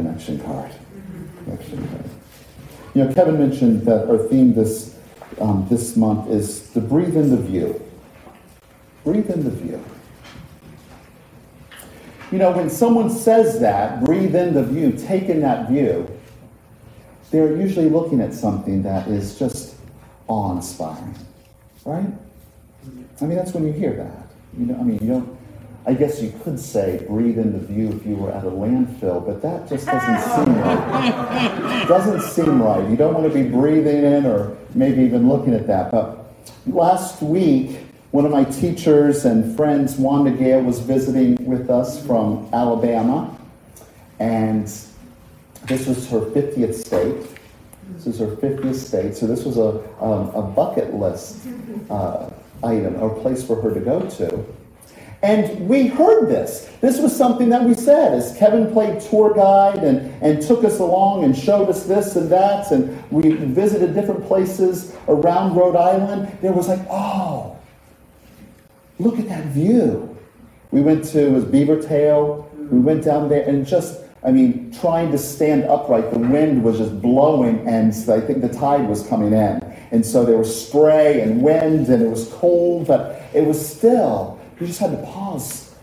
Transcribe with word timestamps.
connection 0.00 0.40
card. 0.40 0.72
Connection 1.44 1.88
card. 1.88 2.10
You 2.94 3.04
know, 3.04 3.14
Kevin 3.14 3.38
mentioned 3.38 3.82
that 3.82 4.08
our 4.08 4.18
theme 4.28 4.54
this 4.54 4.96
um, 5.40 5.66
this 5.70 5.96
month 5.96 6.30
is 6.30 6.70
to 6.70 6.80
breathe 6.80 7.16
in 7.16 7.30
the 7.30 7.36
view. 7.36 7.80
Breathe 9.04 9.30
in 9.30 9.44
the 9.44 9.50
view. 9.50 9.82
You 12.32 12.38
know, 12.38 12.52
when 12.52 12.70
someone 12.70 13.10
says 13.10 13.60
that, 13.60 14.04
breathe 14.04 14.34
in 14.34 14.54
the 14.54 14.62
view, 14.62 14.92
take 14.92 15.24
in 15.24 15.40
that 15.40 15.68
view, 15.68 16.08
they're 17.30 17.56
usually 17.56 17.88
looking 17.88 18.20
at 18.20 18.34
something 18.34 18.82
that 18.82 19.08
is 19.08 19.38
just 19.38 19.76
awe 20.28 20.52
inspiring, 20.54 21.16
right? 21.84 22.06
I 23.20 23.24
mean, 23.24 23.36
that's 23.36 23.52
when 23.52 23.66
you 23.66 23.72
hear 23.72 23.94
that. 23.94 24.28
You 24.58 24.66
know, 24.66 24.78
I 24.78 24.82
mean, 24.82 24.98
you 25.00 25.08
don't. 25.08 25.39
I 25.86 25.94
guess 25.94 26.20
you 26.20 26.32
could 26.44 26.60
say 26.60 27.04
breathe 27.08 27.38
in 27.38 27.52
the 27.52 27.58
view 27.58 27.88
if 27.90 28.04
you 28.04 28.14
were 28.14 28.30
at 28.30 28.44
a 28.44 28.50
landfill, 28.50 29.24
but 29.24 29.40
that 29.40 29.68
just 29.68 29.86
doesn't 29.86 30.46
seem 30.46 30.58
right. 30.60 31.84
doesn't 31.88 32.20
seem 32.20 32.62
right. 32.62 32.88
You 32.88 32.96
don't 32.96 33.14
want 33.14 33.32
to 33.32 33.42
be 33.42 33.48
breathing 33.48 34.04
in 34.04 34.26
or 34.26 34.56
maybe 34.74 35.02
even 35.02 35.28
looking 35.28 35.54
at 35.54 35.66
that. 35.68 35.90
But 35.90 36.34
last 36.66 37.22
week, 37.22 37.78
one 38.10 38.26
of 38.26 38.30
my 38.30 38.44
teachers 38.44 39.24
and 39.24 39.56
friends, 39.56 39.96
Wanda 39.96 40.32
Gale, 40.32 40.60
was 40.60 40.80
visiting 40.80 41.36
with 41.46 41.70
us 41.70 42.04
from 42.06 42.48
Alabama, 42.52 43.36
and 44.18 44.64
this 45.66 45.86
was 45.86 46.10
her 46.10 46.20
50th 46.20 46.74
state. 46.74 47.26
This 47.94 48.06
is 48.06 48.18
her 48.18 48.36
50th 48.36 48.74
state, 48.74 49.14
so 49.14 49.26
this 49.26 49.44
was 49.44 49.56
a, 49.56 49.80
um, 50.02 50.28
a 50.34 50.42
bucket 50.42 50.92
list 50.94 51.46
uh, 51.88 52.30
item 52.62 53.00
or 53.00 53.10
place 53.22 53.42
for 53.42 53.60
her 53.62 53.72
to 53.72 53.80
go 53.80 54.08
to. 54.10 54.44
And 55.22 55.68
we 55.68 55.86
heard 55.86 56.30
this. 56.30 56.70
This 56.80 56.98
was 56.98 57.14
something 57.14 57.50
that 57.50 57.62
we 57.62 57.74
said 57.74 58.14
as 58.14 58.34
Kevin 58.38 58.72
played 58.72 59.00
tour 59.02 59.34
guide 59.34 59.84
and, 59.84 60.10
and 60.22 60.42
took 60.42 60.64
us 60.64 60.78
along 60.78 61.24
and 61.24 61.36
showed 61.36 61.68
us 61.68 61.84
this 61.84 62.16
and 62.16 62.30
that, 62.32 62.70
and 62.70 63.04
we 63.10 63.32
visited 63.32 63.92
different 63.92 64.26
places 64.26 64.96
around 65.08 65.56
Rhode 65.56 65.76
Island. 65.76 66.38
There 66.40 66.52
was 66.52 66.68
like, 66.68 66.80
oh, 66.88 67.58
look 68.98 69.18
at 69.18 69.28
that 69.28 69.44
view. 69.46 70.16
We 70.70 70.80
went 70.80 71.04
to 71.06 71.26
it 71.26 71.30
was 71.32 71.44
Beavertail. 71.44 72.50
We 72.70 72.78
went 72.78 73.04
down 73.04 73.28
there 73.28 73.46
and 73.46 73.66
just, 73.66 74.00
I 74.24 74.30
mean, 74.30 74.72
trying 74.80 75.10
to 75.12 75.18
stand 75.18 75.64
upright. 75.64 76.12
The 76.12 76.18
wind 76.18 76.64
was 76.64 76.78
just 76.78 77.02
blowing, 77.02 77.68
and 77.68 77.92
I 78.08 78.20
think 78.22 78.40
the 78.40 78.48
tide 78.48 78.88
was 78.88 79.06
coming 79.06 79.34
in. 79.34 79.60
And 79.90 80.06
so 80.06 80.24
there 80.24 80.38
was 80.38 80.66
spray 80.66 81.20
and 81.20 81.42
wind, 81.42 81.88
and 81.88 82.02
it 82.02 82.08
was 82.08 82.28
cold, 82.32 82.86
but 82.86 83.20
it 83.34 83.44
was 83.44 83.58
still, 83.60 84.39
you 84.60 84.66
just 84.66 84.78
had 84.78 84.90
to 84.90 85.02
pause 85.06 85.74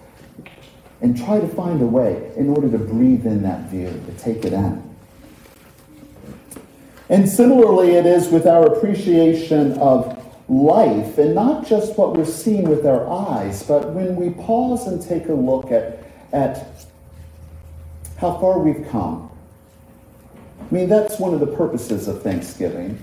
and 1.01 1.17
try 1.17 1.39
to 1.39 1.47
find 1.47 1.81
a 1.81 1.85
way 1.85 2.31
in 2.35 2.49
order 2.49 2.69
to 2.69 2.77
breathe 2.77 3.25
in 3.25 3.43
that 3.43 3.69
view, 3.69 3.89
to 4.05 4.11
take 4.13 4.45
it 4.45 4.53
in. 4.53 4.83
And 7.09 7.27
similarly, 7.27 7.91
it 7.91 8.05
is 8.05 8.29
with 8.29 8.45
our 8.45 8.65
appreciation 8.65 9.73
of 9.73 10.13
life, 10.49 11.17
and 11.17 11.35
not 11.35 11.65
just 11.65 11.97
what 11.97 12.15
we're 12.15 12.25
seeing 12.25 12.69
with 12.69 12.85
our 12.85 13.07
eyes, 13.09 13.63
but 13.63 13.93
when 13.93 14.15
we 14.15 14.29
pause 14.29 14.87
and 14.87 15.01
take 15.01 15.27
a 15.27 15.33
look 15.33 15.71
at, 15.71 16.03
at 16.33 16.67
how 18.17 18.37
far 18.39 18.59
we've 18.59 18.87
come. 18.89 19.29
I 20.59 20.73
mean, 20.73 20.89
that's 20.89 21.19
one 21.19 21.33
of 21.33 21.39
the 21.39 21.47
purposes 21.47 22.07
of 22.07 22.21
Thanksgiving. 22.23 23.01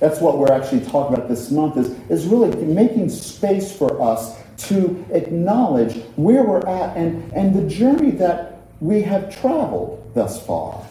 That's 0.00 0.18
what 0.20 0.38
we're 0.38 0.50
actually 0.50 0.84
talking 0.86 1.14
about 1.14 1.28
this 1.28 1.50
month 1.50 1.76
is, 1.76 1.90
is 2.08 2.26
really 2.26 2.56
making 2.64 3.10
space 3.10 3.70
for 3.70 4.00
us 4.02 4.36
to 4.68 5.04
acknowledge 5.10 6.02
where 6.16 6.42
we're 6.42 6.66
at 6.66 6.96
and, 6.96 7.32
and 7.32 7.54
the 7.54 7.68
journey 7.68 8.10
that 8.12 8.62
we 8.80 9.02
have 9.02 9.34
traveled 9.40 10.10
thus 10.14 10.44
far. 10.44 10.86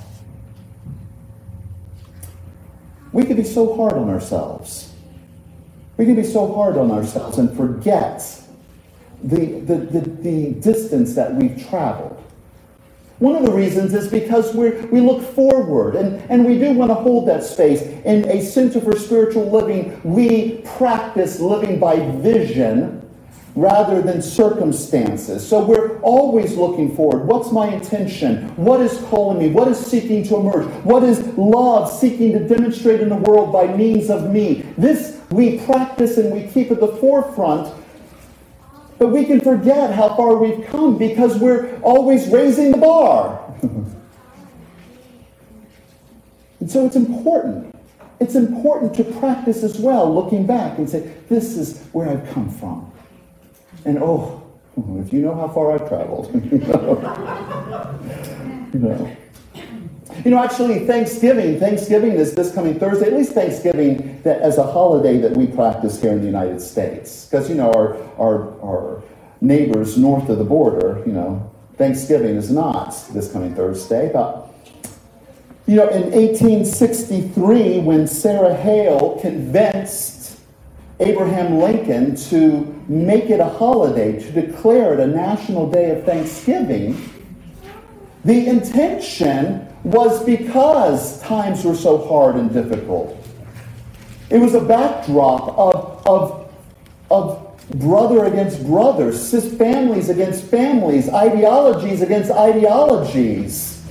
We 3.11 3.25
can 3.25 3.35
be 3.35 3.43
so 3.43 3.75
hard 3.75 3.93
on 3.93 4.09
ourselves. 4.09 4.93
We 5.97 6.05
can 6.05 6.15
be 6.15 6.23
so 6.23 6.53
hard 6.53 6.77
on 6.77 6.91
ourselves 6.91 7.39
and 7.39 7.55
forget 7.57 8.23
the, 9.23 9.59
the, 9.61 9.75
the, 9.75 10.01
the 10.01 10.51
distance 10.53 11.15
that 11.15 11.33
we've 11.33 11.67
traveled. 11.67 12.18
One 13.19 13.35
of 13.35 13.45
the 13.45 13.51
reasons 13.51 13.93
is 13.93 14.07
because 14.07 14.55
we 14.55 14.69
we 14.87 15.01
look 15.01 15.21
forward 15.35 15.95
and, 15.95 16.21
and 16.31 16.45
we 16.45 16.57
do 16.57 16.71
want 16.71 16.89
to 16.89 16.95
hold 16.95 17.27
that 17.27 17.43
space. 17.43 17.81
In 17.81 18.25
a 18.29 18.41
Center 18.41 18.79
for 18.79 18.97
Spiritual 18.97 19.51
Living, 19.51 19.99
we 20.03 20.61
practice 20.77 21.39
living 21.41 21.79
by 21.79 21.99
vision 22.17 22.99
rather 23.55 24.01
than 24.01 24.21
circumstances. 24.21 25.45
So 25.45 25.63
we're 25.65 25.99
always 25.99 26.55
looking 26.55 26.95
forward. 26.95 27.27
What's 27.27 27.51
my 27.51 27.67
intention? 27.67 28.55
What 28.55 28.79
is 28.79 28.97
calling 29.09 29.39
me? 29.39 29.49
What 29.49 29.67
is 29.67 29.77
seeking 29.77 30.23
to 30.25 30.37
emerge? 30.37 30.67
What 30.85 31.03
is 31.03 31.19
love 31.37 31.91
seeking 31.91 32.31
to 32.33 32.47
demonstrate 32.47 33.01
in 33.01 33.09
the 33.09 33.15
world 33.15 33.51
by 33.51 33.67
means 33.67 34.09
of 34.09 34.31
me? 34.31 34.65
This 34.77 35.19
we 35.31 35.59
practice 35.59 36.17
and 36.17 36.33
we 36.33 36.47
keep 36.47 36.71
at 36.71 36.79
the 36.79 36.87
forefront. 36.87 37.75
But 38.99 39.07
we 39.07 39.25
can 39.25 39.39
forget 39.39 39.93
how 39.93 40.15
far 40.15 40.35
we've 40.35 40.67
come 40.67 40.97
because 40.97 41.37
we're 41.39 41.79
always 41.79 42.27
raising 42.27 42.71
the 42.71 42.77
bar. 42.77 43.41
and 46.59 46.69
so 46.69 46.85
it's 46.85 46.97
important. 46.97 47.73
It's 48.19 48.35
important 48.35 48.93
to 48.95 49.05
practice 49.05 49.63
as 49.63 49.79
well, 49.79 50.13
looking 50.13 50.45
back 50.45 50.77
and 50.77 50.89
say, 50.89 51.13
this 51.29 51.55
is 51.55 51.81
where 51.93 52.09
I've 52.09 52.29
come 52.33 52.49
from. 52.49 52.91
And 53.85 53.99
oh, 53.99 54.43
if 54.99 55.13
you 55.13 55.21
know 55.21 55.33
how 55.33 55.47
far 55.47 55.71
I've 55.71 55.87
traveled, 55.87 56.33
you 56.51 56.57
know. 56.57 57.99
you 58.73 58.79
know. 58.79 59.17
You 60.25 60.31
know, 60.31 60.43
actually, 60.43 60.85
Thanksgiving, 60.85 61.59
Thanksgiving 61.59 62.11
is 62.11 62.33
this 62.35 62.53
coming 62.53 62.77
Thursday, 62.77 63.07
at 63.07 63.13
least 63.13 63.31
Thanksgiving 63.31 64.21
that 64.23 64.41
as 64.41 64.57
a 64.57 64.63
holiday 64.63 65.17
that 65.19 65.31
we 65.37 65.47
practice 65.47 66.01
here 66.01 66.11
in 66.11 66.19
the 66.19 66.25
United 66.25 66.59
States. 66.59 67.25
Because, 67.25 67.47
you 67.47 67.55
know, 67.55 67.71
our, 67.71 67.95
our, 68.19 68.61
our 68.61 69.03
neighbors 69.39 69.97
north 69.97 70.27
of 70.27 70.37
the 70.37 70.43
border, 70.43 71.01
you 71.05 71.13
know, 71.13 71.49
Thanksgiving 71.77 72.35
is 72.35 72.51
not 72.51 72.89
this 73.13 73.31
coming 73.31 73.55
Thursday. 73.55 74.11
But, 74.11 74.49
you 75.65 75.77
know, 75.77 75.87
in 75.87 76.11
1863, 76.11 77.79
when 77.79 78.05
Sarah 78.05 78.53
Hale 78.53 79.19
convinced 79.21 80.41
Abraham 80.99 81.59
Lincoln 81.59 82.17
to 82.17 82.83
make 82.89 83.29
it 83.29 83.39
a 83.39 83.47
holiday, 83.47 84.19
to 84.19 84.31
declare 84.33 84.95
it 84.95 84.99
a 84.99 85.07
national 85.07 85.71
day 85.71 85.91
of 85.91 86.03
Thanksgiving, 86.03 86.97
the 88.25 88.47
intention 88.47 89.68
was 89.83 90.23
because 90.25 91.21
times 91.21 91.63
were 91.63 91.75
so 91.75 92.05
hard 92.07 92.35
and 92.35 92.51
difficult. 92.51 93.15
It 94.29 94.39
was 94.39 94.53
a 94.53 94.61
backdrop 94.61 95.57
of, 95.57 96.07
of, 96.07 96.53
of 97.09 97.69
brother 97.71 98.25
against 98.25 98.65
brother, 98.65 99.11
families 99.11 100.09
against 100.09 100.43
families, 100.45 101.09
ideologies 101.09 102.01
against 102.01 102.31
ideologies. 102.31 103.83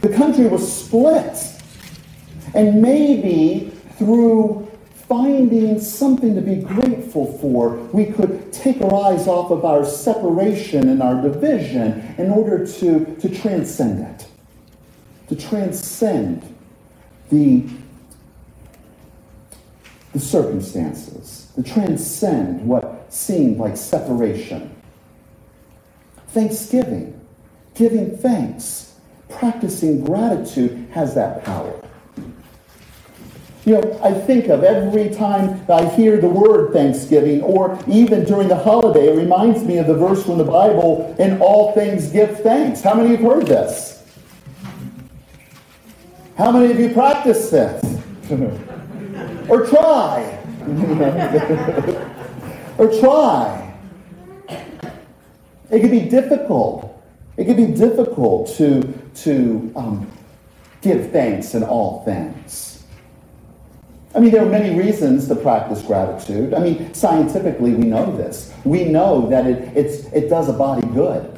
The 0.00 0.08
country 0.08 0.46
was 0.46 0.84
split. 0.84 1.54
And 2.54 2.80
maybe 2.80 3.72
through 3.98 4.70
finding 5.06 5.80
something 5.80 6.34
to 6.34 6.40
be 6.40 6.56
grateful 6.56 7.38
for, 7.38 7.76
we 7.92 8.06
could 8.06 8.52
take 8.52 8.80
our 8.80 9.12
eyes 9.12 9.28
off 9.28 9.50
of 9.50 9.64
our 9.64 9.84
separation 9.84 10.88
and 10.88 11.02
our 11.02 11.20
division 11.20 12.14
in 12.16 12.30
order 12.30 12.66
to, 12.66 13.16
to 13.16 13.28
transcend 13.28 14.00
it 14.00 14.27
to 15.28 15.36
transcend 15.36 16.54
the, 17.30 17.64
the 20.12 20.20
circumstances, 20.20 21.52
to 21.54 21.62
transcend 21.62 22.66
what 22.66 23.12
seemed 23.12 23.58
like 23.58 23.76
separation. 23.76 24.74
Thanksgiving, 26.28 27.20
giving 27.74 28.16
thanks, 28.16 28.94
practicing 29.28 30.04
gratitude 30.04 30.88
has 30.92 31.14
that 31.14 31.44
power. 31.44 31.74
You 33.64 33.74
know, 33.74 34.00
I 34.02 34.14
think 34.14 34.46
of 34.46 34.64
every 34.64 35.10
time 35.10 35.62
I 35.70 35.84
hear 35.90 36.18
the 36.18 36.28
word 36.28 36.72
Thanksgiving, 36.72 37.42
or 37.42 37.78
even 37.86 38.24
during 38.24 38.48
the 38.48 38.56
holiday, 38.56 39.08
it 39.08 39.16
reminds 39.16 39.62
me 39.62 39.76
of 39.76 39.86
the 39.86 39.94
verse 39.94 40.24
from 40.24 40.38
the 40.38 40.44
Bible, 40.44 41.14
in 41.18 41.38
all 41.42 41.72
things 41.72 42.08
give 42.08 42.40
thanks. 42.40 42.80
How 42.80 42.94
many 42.94 43.10
have 43.10 43.20
heard 43.20 43.46
this? 43.46 43.97
How 46.38 46.52
many 46.52 46.70
of 46.70 46.78
you 46.78 46.90
practice 46.90 47.50
this? 47.50 47.82
or 49.50 49.66
try? 49.66 50.38
or 52.78 53.00
try? 53.00 53.74
It 55.68 55.80
can 55.80 55.90
be 55.90 56.02
difficult. 56.02 56.96
It 57.36 57.46
can 57.46 57.56
be 57.56 57.66
difficult 57.66 58.54
to, 58.56 58.82
to 59.16 59.72
um, 59.74 60.08
give 60.80 61.10
thanks 61.10 61.56
in 61.56 61.64
all 61.64 62.04
things. 62.04 62.84
I 64.14 64.20
mean, 64.20 64.30
there 64.30 64.42
are 64.42 64.48
many 64.48 64.78
reasons 64.78 65.26
to 65.26 65.34
practice 65.34 65.82
gratitude. 65.82 66.54
I 66.54 66.60
mean, 66.60 66.94
scientifically, 66.94 67.74
we 67.74 67.84
know 67.84 68.16
this. 68.16 68.54
We 68.62 68.84
know 68.84 69.28
that 69.28 69.44
it, 69.44 69.76
it's, 69.76 70.04
it 70.12 70.28
does 70.28 70.48
a 70.48 70.52
body 70.52 70.86
good. 70.94 71.36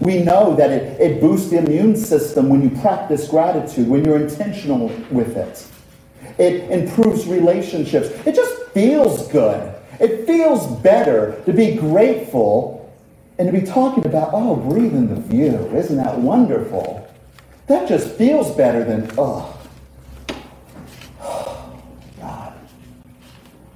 We 0.00 0.22
know 0.22 0.56
that 0.56 0.70
it, 0.70 1.00
it 1.00 1.20
boosts 1.20 1.50
the 1.50 1.58
immune 1.58 1.94
system 1.94 2.48
when 2.48 2.62
you 2.62 2.70
practice 2.80 3.28
gratitude, 3.28 3.86
when 3.86 4.04
you're 4.04 4.20
intentional 4.20 4.88
with 5.10 5.36
it. 5.36 5.66
It 6.38 6.70
improves 6.70 7.26
relationships. 7.26 8.08
It 8.26 8.34
just 8.34 8.62
feels 8.72 9.28
good. 9.28 9.74
It 10.00 10.26
feels 10.26 10.66
better 10.80 11.42
to 11.44 11.52
be 11.52 11.74
grateful 11.76 12.90
and 13.38 13.52
to 13.52 13.58
be 13.58 13.66
talking 13.66 14.06
about, 14.06 14.30
oh, 14.32 14.56
breathe 14.56 14.94
in 14.94 15.14
the 15.14 15.20
view. 15.20 15.70
Isn't 15.76 15.98
that 15.98 16.18
wonderful? 16.18 17.06
That 17.66 17.86
just 17.86 18.16
feels 18.16 18.54
better 18.56 18.84
than, 18.84 19.10
oh, 19.18 19.56
God, 22.20 22.54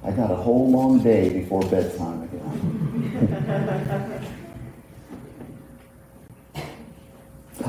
I 0.03 0.11
got 0.11 0.31
a 0.31 0.35
whole 0.35 0.71
long 0.71 1.03
day 1.03 1.29
before 1.29 1.61
bedtime 1.61 2.23
again. 2.23 4.21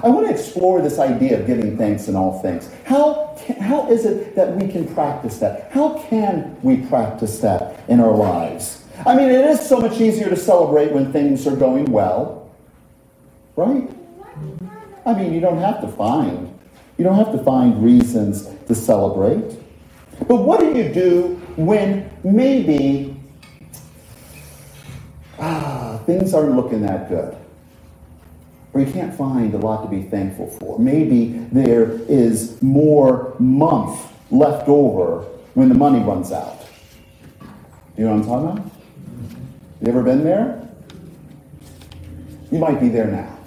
I 0.07 0.09
want 0.09 0.29
to 0.29 0.33
explore 0.33 0.81
this 0.81 1.01
idea 1.01 1.41
of 1.41 1.49
giving 1.49 1.77
thanks 1.77 2.07
in 2.07 2.15
all 2.15 2.41
things. 2.41 2.71
How, 2.85 3.37
how 3.59 3.91
is 3.91 4.05
it 4.05 4.37
that 4.37 4.55
we 4.55 4.69
can 4.69 4.87
practice 4.95 5.39
that? 5.39 5.73
How 5.73 5.99
can 6.09 6.57
we 6.63 6.77
practice 6.77 7.41
that 7.41 7.81
in 7.89 7.99
our 7.99 8.15
lives? 8.15 8.85
I 9.05 9.17
mean, 9.17 9.29
it 9.29 9.45
is 9.47 9.61
so 9.69 9.81
much 9.81 10.01
easier 10.01 10.31
to 10.31 10.37
celebrate 10.37 10.93
when 10.93 11.13
things 11.13 11.45
are 11.49 11.57
going 11.57 11.87
well, 11.87 12.49
right? 13.57 13.91
I 15.05 15.15
mean, 15.15 15.35
you 15.35 15.41
don't 15.41 15.59
have 15.59 15.81
to 15.81 15.89
find 15.89 16.57
you 16.99 17.05
don't 17.05 17.17
have 17.17 17.33
to 17.33 17.43
find 17.45 17.83
reasons 17.85 18.49
to 18.69 18.75
celebrate. 18.75 19.59
But 20.27 20.37
what 20.37 20.61
do 20.61 20.75
you 20.75 20.89
do 20.89 21.35
when 21.57 22.11
maybe 22.25 23.15
ah, 25.39 26.01
things 26.07 26.33
aren't 26.33 26.57
looking 26.57 26.83
that 26.83 27.09
good? 27.09 27.37
Or 28.77 28.81
you 28.81 28.93
can't 28.93 29.15
find 29.15 29.55
a 29.55 29.59
lot 29.59 29.83
to 29.83 29.89
be 29.89 30.03
thankful 30.03 30.49
for. 30.49 30.79
Maybe 30.79 31.29
there 31.51 31.93
is 32.09 32.61
more 32.61 33.35
month 33.39 34.13
left 34.31 34.69
over 34.69 35.23
when 35.55 35.71
the 35.71 35.75
money 35.75 36.01
runs 36.01 36.31
out. 36.31 36.61
You 37.97 38.05
know 38.05 38.17
what 38.17 38.21
I'm 38.21 38.27
talking 38.27 38.59
about? 38.59 38.73
You 39.81 39.89
ever 39.89 40.03
been 40.03 40.25
there? 40.25 40.69
You 42.53 42.59
might 42.59 42.79
be 42.79 42.91
there 42.91 43.07
now. 43.07 43.39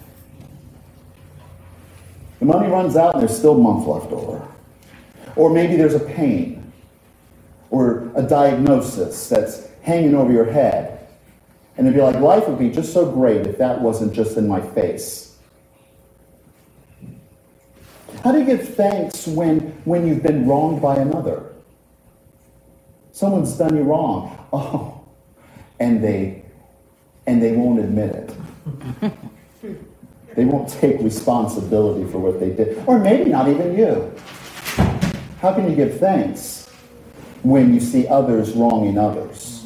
The 2.39 2.45
money 2.45 2.67
runs 2.67 2.95
out 2.95 3.13
and 3.13 3.21
there's 3.21 3.37
still 3.37 3.55
month 3.55 3.85
left 3.85 4.11
over. 4.11 4.47
Or 5.35 5.51
maybe 5.51 5.75
there's 5.75 5.93
a 5.93 5.99
pain 5.99 6.71
or 7.69 8.11
a 8.15 8.23
diagnosis 8.23 9.29
that's 9.29 9.67
hanging 9.83 10.15
over 10.15 10.31
your 10.31 10.51
head 10.51 10.98
and 11.79 11.87
it'd 11.87 11.97
be 11.97 12.03
like, 12.03 12.17
life 12.17 12.45
would 12.49 12.59
be 12.59 12.69
just 12.69 12.91
so 12.91 13.09
great 13.09 13.47
if 13.47 13.57
that 13.57 13.79
wasn't 13.79 14.13
just 14.13 14.35
in 14.35 14.49
my 14.49 14.59
face. 14.59 15.37
How 18.21 18.33
do 18.33 18.39
you 18.39 18.45
give 18.45 18.75
thanks 18.75 19.25
when, 19.25 19.59
when 19.85 20.05
you've 20.05 20.21
been 20.21 20.45
wronged 20.45 20.81
by 20.81 20.97
another? 20.97 21.53
Someone's 23.13 23.57
done 23.57 23.77
you 23.77 23.83
wrong. 23.83 24.35
Oh, 24.51 25.05
and 25.79 26.03
they 26.03 26.43
and 27.27 27.39
they 27.39 27.51
won't 27.51 27.79
admit 27.79 28.15
it. 28.15 29.13
they 30.35 30.43
won't 30.43 30.67
take 30.67 30.99
responsibility 31.01 32.11
for 32.11 32.17
what 32.17 32.39
they 32.39 32.49
did. 32.49 32.83
Or 32.87 32.97
maybe 32.97 33.29
not 33.29 33.47
even 33.47 33.77
you. 33.77 34.11
How 35.39 35.53
can 35.53 35.69
you 35.69 35.75
give 35.75 35.99
thanks 35.99 36.67
when 37.43 37.75
you 37.75 37.79
see 37.79 38.07
others 38.07 38.53
wronging 38.53 38.97
others? 38.97 39.58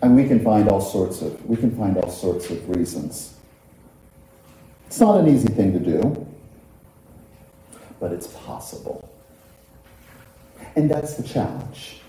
And 0.00 0.14
we 0.14 0.28
can 0.28 0.42
find 0.44 0.68
all 0.68 0.80
sorts 0.80 1.22
of 1.22 1.44
we 1.44 1.56
can 1.56 1.76
find 1.76 1.96
all 1.96 2.10
sorts 2.10 2.50
of 2.50 2.68
reasons. 2.68 3.34
It's 4.86 5.00
not 5.00 5.20
an 5.20 5.28
easy 5.28 5.48
thing 5.48 5.72
to 5.72 5.78
do, 5.78 6.26
but 8.00 8.12
it's 8.12 8.28
possible. 8.28 9.08
And 10.76 10.90
that's 10.90 11.14
the 11.14 11.22
challenge. 11.22 12.00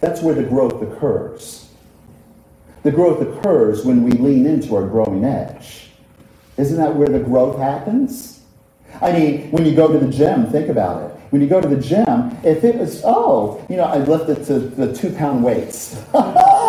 That's 0.00 0.22
where 0.22 0.34
the 0.34 0.42
growth 0.42 0.80
occurs. 0.82 1.68
The 2.82 2.90
growth 2.90 3.20
occurs 3.22 3.84
when 3.84 4.02
we 4.02 4.12
lean 4.12 4.46
into 4.46 4.74
our 4.74 4.86
growing 4.86 5.24
edge. 5.24 5.90
Isn't 6.56 6.76
that 6.78 6.94
where 6.96 7.08
the 7.08 7.20
growth 7.20 7.58
happens? 7.58 8.42
I 9.00 9.12
mean, 9.12 9.50
when 9.50 9.64
you 9.64 9.74
go 9.74 9.92
to 9.92 9.98
the 9.98 10.10
gym, 10.12 10.46
think 10.50 10.68
about 10.68 11.02
it. 11.02 11.16
When 11.30 11.40
you 11.40 11.48
go 11.48 11.60
to 11.60 11.68
the 11.68 11.80
gym, 11.80 12.36
if 12.44 12.62
it 12.62 12.76
was, 12.76 13.02
oh, 13.04 13.64
you 13.68 13.76
know, 13.76 13.84
I 13.84 13.98
lifted 13.98 14.44
to 14.46 14.58
the 14.58 14.94
two 14.94 15.10
pound 15.12 15.42
weights. 15.42 16.02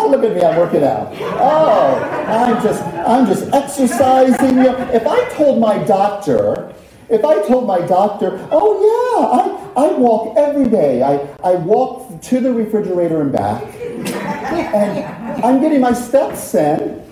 Oh, 0.04 0.10
look 0.10 0.22
at 0.22 0.34
me, 0.36 0.42
I'm 0.42 0.58
working 0.58 0.84
out. 0.84 1.14
Oh, 1.18 1.94
I'm 2.28 2.62
just, 2.62 2.82
I'm 2.82 3.26
just 3.26 3.50
exercising. 3.54 4.58
If 4.58 5.06
I 5.06 5.26
told 5.30 5.58
my 5.58 5.78
doctor, 5.78 6.74
if 7.08 7.24
I 7.24 7.40
told 7.48 7.66
my 7.66 7.80
doctor, 7.86 8.46
oh 8.52 8.76
yeah, 8.84 9.82
I, 9.82 9.86
I 9.86 9.92
walk 9.94 10.36
every 10.36 10.68
day. 10.68 11.02
I, 11.02 11.14
I 11.42 11.54
walk 11.54 12.20
to 12.20 12.40
the 12.40 12.52
refrigerator 12.52 13.22
and 13.22 13.32
back, 13.32 13.64
and 13.74 15.42
I'm 15.42 15.62
getting 15.62 15.80
my 15.80 15.94
steps 15.94 16.54
in. 16.54 17.02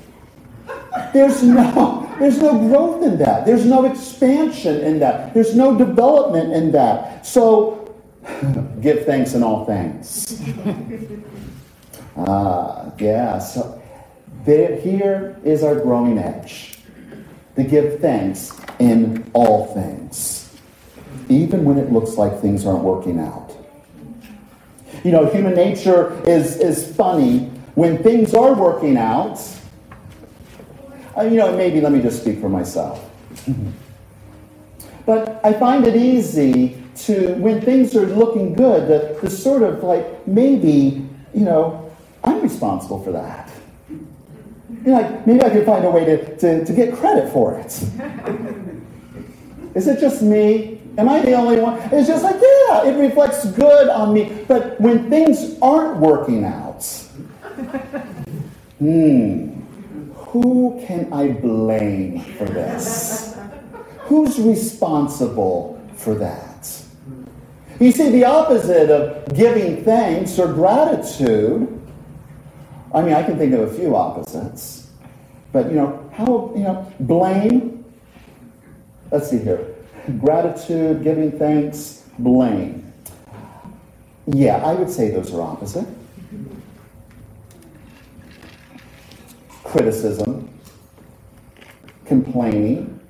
There's 1.14 1.42
no, 1.42 2.14
there's 2.18 2.40
no 2.40 2.58
growth 2.58 3.04
in 3.04 3.16
that. 3.20 3.46
There's 3.46 3.64
no 3.64 3.86
expansion 3.86 4.82
in 4.82 4.98
that. 4.98 5.32
There's 5.32 5.56
no 5.56 5.78
development 5.78 6.52
in 6.52 6.72
that. 6.72 7.24
So 7.24 7.94
give 8.82 9.06
thanks 9.06 9.32
in 9.32 9.42
all 9.42 9.64
things. 9.64 10.42
Ah, 12.16 12.92
yeah. 12.98 13.38
So 13.38 13.82
there, 14.44 14.80
here 14.80 15.36
is 15.44 15.62
our 15.62 15.74
growing 15.74 16.18
edge. 16.18 16.78
To 17.56 17.62
give 17.62 18.00
thanks 18.00 18.58
in 18.78 19.30
all 19.34 19.66
things, 19.74 20.56
even 21.28 21.64
when 21.64 21.76
it 21.76 21.92
looks 21.92 22.14
like 22.14 22.40
things 22.40 22.64
aren't 22.64 22.82
working 22.82 23.20
out. 23.20 23.54
You 25.04 25.10
know, 25.10 25.26
human 25.26 25.54
nature 25.54 26.18
is, 26.26 26.56
is 26.56 26.94
funny. 26.96 27.50
When 27.74 28.02
things 28.02 28.34
are 28.34 28.54
working 28.54 28.96
out, 28.96 29.38
uh, 31.16 31.22
you 31.22 31.36
know, 31.36 31.54
maybe 31.56 31.80
let 31.80 31.92
me 31.92 32.00
just 32.00 32.22
speak 32.22 32.40
for 32.40 32.48
myself. 32.48 33.04
but 35.06 35.40
I 35.44 35.52
find 35.52 35.86
it 35.86 35.96
easy 35.96 36.82
to, 37.04 37.34
when 37.34 37.60
things 37.60 37.94
are 37.96 38.06
looking 38.06 38.54
good, 38.54 38.88
to, 38.88 39.20
to 39.20 39.30
sort 39.30 39.62
of 39.62 39.82
like 39.82 40.26
maybe, 40.26 41.06
you 41.34 41.44
know, 41.44 41.81
I'm 42.24 42.40
responsible 42.42 43.02
for 43.02 43.12
that. 43.12 43.50
You 43.88 44.90
know, 44.90 45.00
like, 45.00 45.26
maybe 45.26 45.42
I 45.42 45.50
could 45.50 45.66
find 45.66 45.84
a 45.84 45.90
way 45.90 46.04
to, 46.04 46.36
to, 46.38 46.64
to 46.64 46.72
get 46.72 46.94
credit 46.94 47.32
for 47.32 47.58
it. 47.58 47.82
Is 49.74 49.86
it 49.86 50.00
just 50.00 50.22
me? 50.22 50.80
Am 50.98 51.08
I 51.08 51.20
the 51.20 51.32
only 51.32 51.58
one? 51.58 51.78
It's 51.90 52.06
just 52.08 52.22
like, 52.22 52.36
yeah, 52.36 52.84
it 52.84 52.98
reflects 52.98 53.46
good 53.52 53.88
on 53.88 54.12
me. 54.12 54.44
But 54.46 54.80
when 54.80 55.08
things 55.08 55.56
aren't 55.62 55.98
working 55.98 56.44
out, 56.44 56.84
hmm, 58.78 59.60
who 60.14 60.82
can 60.86 61.12
I 61.12 61.28
blame 61.28 62.20
for 62.36 62.44
this? 62.44 63.36
Who's 64.00 64.38
responsible 64.38 65.82
for 65.96 66.14
that? 66.16 66.82
You 67.80 67.90
see, 67.92 68.10
the 68.10 68.24
opposite 68.24 68.90
of 68.90 69.34
giving 69.34 69.82
thanks 69.84 70.38
or 70.38 70.52
gratitude, 70.52 71.81
I 72.94 73.02
mean, 73.02 73.14
I 73.14 73.22
can 73.22 73.38
think 73.38 73.54
of 73.54 73.60
a 73.60 73.74
few 73.74 73.96
opposites, 73.96 74.88
but 75.52 75.66
you 75.66 75.76
know, 75.76 76.10
how, 76.12 76.52
you 76.54 76.62
know, 76.62 76.92
blame, 77.00 77.84
let's 79.10 79.30
see 79.30 79.38
here, 79.38 79.74
gratitude, 80.20 81.02
giving 81.02 81.32
thanks, 81.32 82.04
blame. 82.18 82.92
Yeah, 84.26 84.56
I 84.56 84.74
would 84.74 84.90
say 84.90 85.10
those 85.10 85.32
are 85.32 85.42
opposite. 85.42 85.86
criticism, 89.72 90.50
complaining. 92.04 93.00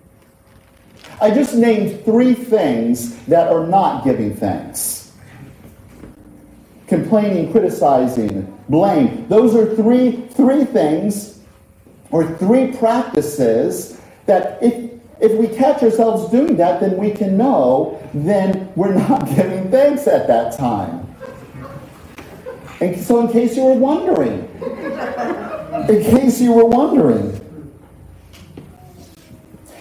I 1.21 1.31
just 1.33 1.55
named 1.55 2.05
three 2.05 2.35
things 2.35 3.17
that 3.27 3.49
are 3.49 3.67
not 3.67 4.05
giving 4.05 4.37
thanks 4.37 4.92
complaining, 6.93 7.51
criticizing, 7.51 8.47
blame. 8.69 9.27
Those 9.29 9.57
are 9.57 9.75
three, 9.75 10.27
three 10.33 10.67
things 10.67 11.41
or 12.11 12.37
three 12.37 12.73
practices 12.73 13.99
that 14.27 14.63
if, 14.63 15.01
if 15.19 15.33
we 15.39 15.49
catch 15.49 15.83
ourselves 15.83 16.31
doing 16.31 16.59
that, 16.59 16.81
then 16.81 16.99
we 16.99 17.11
can 17.11 17.39
know 17.39 17.99
then 18.13 18.71
we're 18.77 18.93
not 18.93 19.27
giving 19.35 19.71
thanks 19.71 20.07
at 20.07 20.27
that 20.27 20.55
time. 20.59 21.09
And 22.83 23.01
so, 23.01 23.25
in 23.27 23.33
case 23.33 23.57
you 23.57 23.65
were 23.65 23.75
wondering, 23.75 24.49
in 25.89 26.05
case 26.05 26.43
you 26.43 26.53
were 26.53 26.67
wondering. 26.67 27.39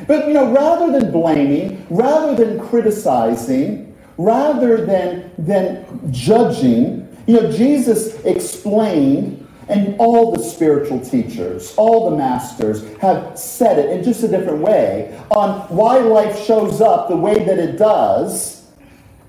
But, 0.08 0.28
you 0.28 0.34
know, 0.34 0.52
rather 0.52 0.98
than 0.98 1.12
blaming, 1.12 1.86
rather 1.90 2.36
than 2.36 2.66
criticizing, 2.68 3.92
rather 4.18 4.86
than, 4.86 5.32
than 5.38 5.86
judging, 6.12 7.01
you 7.32 7.42
know, 7.42 7.52
Jesus 7.52 8.24
explained 8.26 9.48
And 9.70 9.96
all 10.00 10.34
the 10.34 10.44
spiritual 10.44 11.00
teachers, 11.00 11.74
all 11.78 12.10
the 12.10 12.18
masters 12.18 12.86
have 12.98 13.40
said 13.40 13.80
it 13.80 13.90
in 13.92 14.04
just 14.04 14.22
a 14.22 14.28
different 14.28 14.60
way 14.60 15.18
on 15.30 15.62
why 15.70 16.00
life 16.00 16.44
shows 16.46 16.82
up 16.82 17.08
the 17.08 17.16
way 17.16 17.46
that 17.46 17.58
it 17.58 17.78
does. 17.78 18.68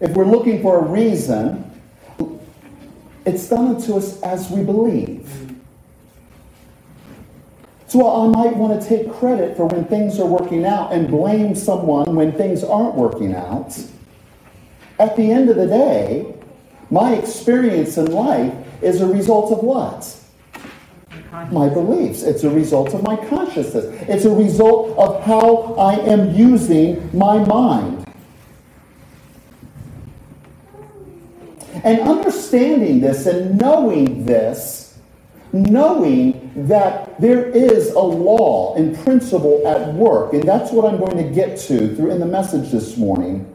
If 0.01 0.13
we're 0.13 0.25
looking 0.27 0.61
for 0.61 0.81
a 0.81 0.83
reason, 0.83 1.71
it's 3.25 3.49
done 3.49 3.77
unto 3.77 3.97
us 3.97 4.21
as 4.23 4.51
we 4.51 4.65
believe. 4.65 5.31
So 7.87 8.25
I 8.25 8.29
might 8.29 8.57
want 8.57 8.83
to 8.83 8.89
take 8.89 9.13
credit 9.13 9.57
for 9.57 9.67
when 9.67 9.85
things 9.85 10.19
are 10.19 10.27
working 10.27 10.65
out 10.65 10.93
and 10.93 11.09
blame 11.09 11.55
someone 11.55 12.17
when 12.17 12.33
things 12.33 12.65
aren't 12.65 12.97
working 12.97 13.35
out. 13.37 13.79
At 14.99 15.15
the 15.17 15.31
end 15.31 15.51
of 15.51 15.57
the 15.57 15.69
day, 15.69 16.35
my 16.93 17.15
experience 17.15 17.97
in 17.97 18.13
life 18.13 18.53
is 18.83 19.01
a 19.01 19.07
result 19.07 19.51
of 19.51 19.65
what? 19.65 20.15
My 21.51 21.71
beliefs. 21.71 22.23
It's 22.23 22.45
a 22.45 22.51
result 22.51 22.93
of 22.93 23.03
my 23.03 23.17
consciousness. 23.17 23.87
It's 24.11 24.27
a 24.27 24.35
result 24.35 24.99
of 24.99 25.25
how 25.25 25.75
I 25.77 25.95
am 25.95 26.35
using 26.35 27.09
my 27.17 27.43
mind. 27.47 28.07
And 31.83 32.01
understanding 32.01 33.01
this 33.01 33.25
and 33.25 33.59
knowing 33.59 34.27
this, 34.27 34.99
knowing 35.55 36.53
that 36.69 37.19
there 37.19 37.47
is 37.49 37.91
a 37.93 38.01
law 38.01 38.77
and 38.77 38.99
principle 38.99 39.67
at 39.67 39.95
work, 39.95 40.35
and 40.35 40.43
that's 40.43 40.71
what 40.71 40.85
I'm 40.85 40.99
going 40.99 41.17
to 41.17 41.35
get 41.35 41.59
to 41.61 41.97
through 41.97 42.11
in 42.11 42.21
the 42.21 42.27
message 42.27 42.71
this 42.71 42.99
morning 42.99 43.52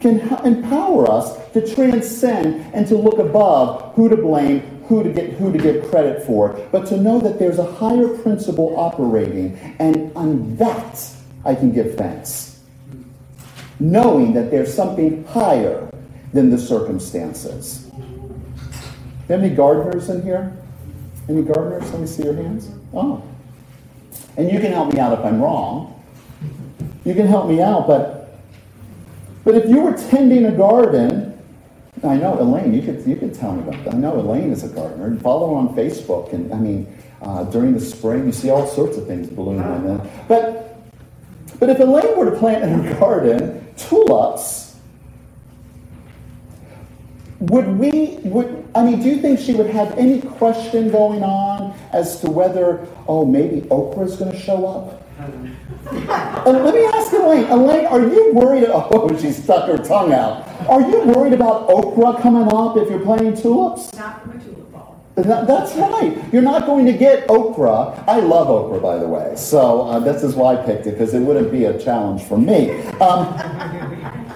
can 0.00 0.20
empower 0.44 1.10
us 1.10 1.36
to 1.52 1.74
transcend 1.74 2.72
and 2.74 2.86
to 2.86 2.96
look 2.96 3.18
above 3.18 3.94
who 3.94 4.08
to 4.08 4.16
blame, 4.16 4.60
who 4.88 5.02
to 5.02 5.12
get 5.12 5.32
who 5.34 5.52
to 5.52 5.58
give 5.58 5.88
credit 5.90 6.24
for, 6.24 6.50
but 6.72 6.86
to 6.86 6.96
know 6.96 7.20
that 7.20 7.38
there's 7.38 7.58
a 7.58 7.72
higher 7.72 8.08
principle 8.18 8.78
operating, 8.78 9.56
and 9.78 10.12
on 10.16 10.56
that 10.56 11.10
I 11.44 11.54
can 11.54 11.72
give 11.72 11.96
thanks. 11.96 12.60
Knowing 13.80 14.32
that 14.34 14.50
there's 14.50 14.72
something 14.72 15.24
higher 15.24 15.90
than 16.32 16.50
the 16.50 16.58
circumstances. 16.58 17.90
Any 19.28 19.50
gardeners 19.50 20.08
in 20.08 20.22
here? 20.22 20.56
Any 21.28 21.42
gardeners? 21.42 21.90
Let 21.90 22.00
me 22.00 22.06
see 22.06 22.24
your 22.24 22.34
hands. 22.34 22.70
Oh. 22.94 23.22
And 24.36 24.50
you 24.50 24.58
can 24.60 24.72
help 24.72 24.92
me 24.92 24.98
out 24.98 25.18
if 25.18 25.24
I'm 25.24 25.40
wrong. 25.40 26.02
You 27.04 27.14
can 27.14 27.26
help 27.26 27.48
me 27.48 27.60
out, 27.60 27.86
but 27.86 28.17
but 29.48 29.56
if 29.56 29.70
you 29.70 29.80
were 29.80 29.96
tending 29.96 30.44
a 30.44 30.52
garden, 30.52 31.42
I 32.04 32.18
know 32.18 32.38
Elaine, 32.38 32.74
you 32.74 32.82
could 32.82 33.06
you 33.06 33.16
could 33.16 33.32
tell 33.32 33.52
me 33.52 33.66
about 33.66 33.82
that. 33.82 33.94
I 33.94 33.96
know 33.96 34.20
Elaine 34.20 34.52
is 34.52 34.62
a 34.62 34.68
gardener. 34.68 35.16
Follow 35.20 35.48
her 35.48 35.56
on 35.56 35.74
Facebook, 35.74 36.34
and 36.34 36.52
I 36.52 36.58
mean, 36.58 36.86
uh, 37.22 37.44
during 37.44 37.72
the 37.72 37.80
spring, 37.80 38.26
you 38.26 38.32
see 38.32 38.50
all 38.50 38.66
sorts 38.66 38.98
of 38.98 39.06
things 39.06 39.30
blooming. 39.30 40.06
But 40.28 40.78
but 41.58 41.70
if 41.70 41.80
Elaine 41.80 42.14
were 42.18 42.30
to 42.30 42.36
plant 42.36 42.62
in 42.62 42.78
her 42.78 42.94
garden 43.00 43.66
tulips, 43.78 44.76
would 47.40 47.68
we 47.68 48.18
would 48.24 48.68
I 48.74 48.84
mean, 48.84 49.00
do 49.00 49.08
you 49.08 49.16
think 49.16 49.40
she 49.40 49.54
would 49.54 49.70
have 49.70 49.96
any 49.96 50.20
question 50.20 50.90
going 50.90 51.22
on 51.22 51.74
as 51.94 52.20
to 52.20 52.30
whether 52.30 52.86
oh 53.06 53.24
maybe 53.24 53.66
okra 53.70 54.04
is 54.04 54.16
going 54.16 54.32
to 54.32 54.38
show 54.38 54.66
up? 54.66 55.08
And 55.90 56.64
let 56.64 56.74
me 56.74 56.84
ask 56.84 57.12
Elaine, 57.12 57.46
Elaine, 57.46 57.86
are 57.86 58.00
you 58.00 58.32
worried? 58.34 58.64
Oh, 58.90 59.16
she 59.20 59.32
stuck 59.32 59.68
her 59.68 59.78
tongue 59.78 60.12
out. 60.12 60.46
Are 60.68 60.80
you 60.80 61.00
worried 61.00 61.32
about 61.32 61.68
okra 61.68 62.20
coming 62.20 62.52
up 62.52 62.76
if 62.76 62.88
you're 62.90 63.00
planting 63.00 63.36
tulips? 63.36 63.94
Not 63.94 64.22
from 64.22 64.32
a 64.32 64.44
tulip. 64.44 64.58
That, 65.14 65.46
that's 65.48 65.74
right. 65.74 66.16
You're 66.32 66.42
not 66.42 66.64
going 66.66 66.86
to 66.86 66.92
get 66.92 67.28
okra. 67.28 68.04
I 68.06 68.20
love 68.20 68.48
okra, 68.48 68.80
by 68.80 68.98
the 68.98 69.08
way. 69.08 69.34
So 69.36 69.82
uh, 69.82 69.98
this 69.98 70.22
is 70.22 70.36
why 70.36 70.54
I 70.54 70.64
picked 70.64 70.86
it, 70.86 70.92
because 70.92 71.12
it 71.12 71.20
wouldn't 71.20 71.50
be 71.50 71.64
a 71.64 71.76
challenge 71.78 72.22
for 72.22 72.38
me. 72.38 72.80
Um, 73.00 73.26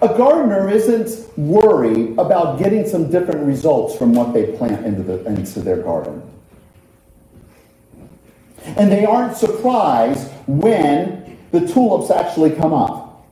a 0.00 0.08
gardener 0.16 0.70
isn't 0.70 1.36
worried 1.36 2.18
about 2.18 2.58
getting 2.58 2.86
some 2.86 3.10
different 3.10 3.46
results 3.46 3.94
from 3.96 4.14
what 4.14 4.32
they 4.32 4.56
plant 4.56 4.86
into, 4.86 5.02
the, 5.02 5.24
into 5.26 5.60
their 5.60 5.82
garden. 5.82 6.22
And 8.76 8.90
they 8.90 9.04
aren't 9.04 9.36
surprised 9.36 10.30
when 10.46 11.38
the 11.50 11.66
tulips 11.66 12.10
actually 12.10 12.50
come 12.50 12.72
up. 12.72 13.26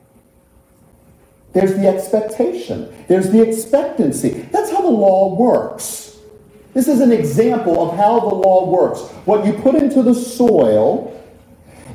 There's 1.53 1.75
the 1.75 1.89
expectation, 1.89 2.95
there's 3.09 3.31
the 3.31 3.43
expectancy. 3.43 4.31
That's 4.53 4.71
how 4.71 4.83
the 4.83 4.91
law 4.91 5.35
works. 5.35 6.19
This 6.75 6.89
is 6.89 7.01
an 7.01 7.13
example 7.13 7.89
of 7.89 7.97
how 7.97 8.21
the 8.21 8.35
law 8.35 8.69
works. 8.71 9.01
What 9.25 9.47
you 9.47 9.55
put 9.55 9.75
into 9.75 10.03
the 10.03 10.15
soil, 10.15 11.19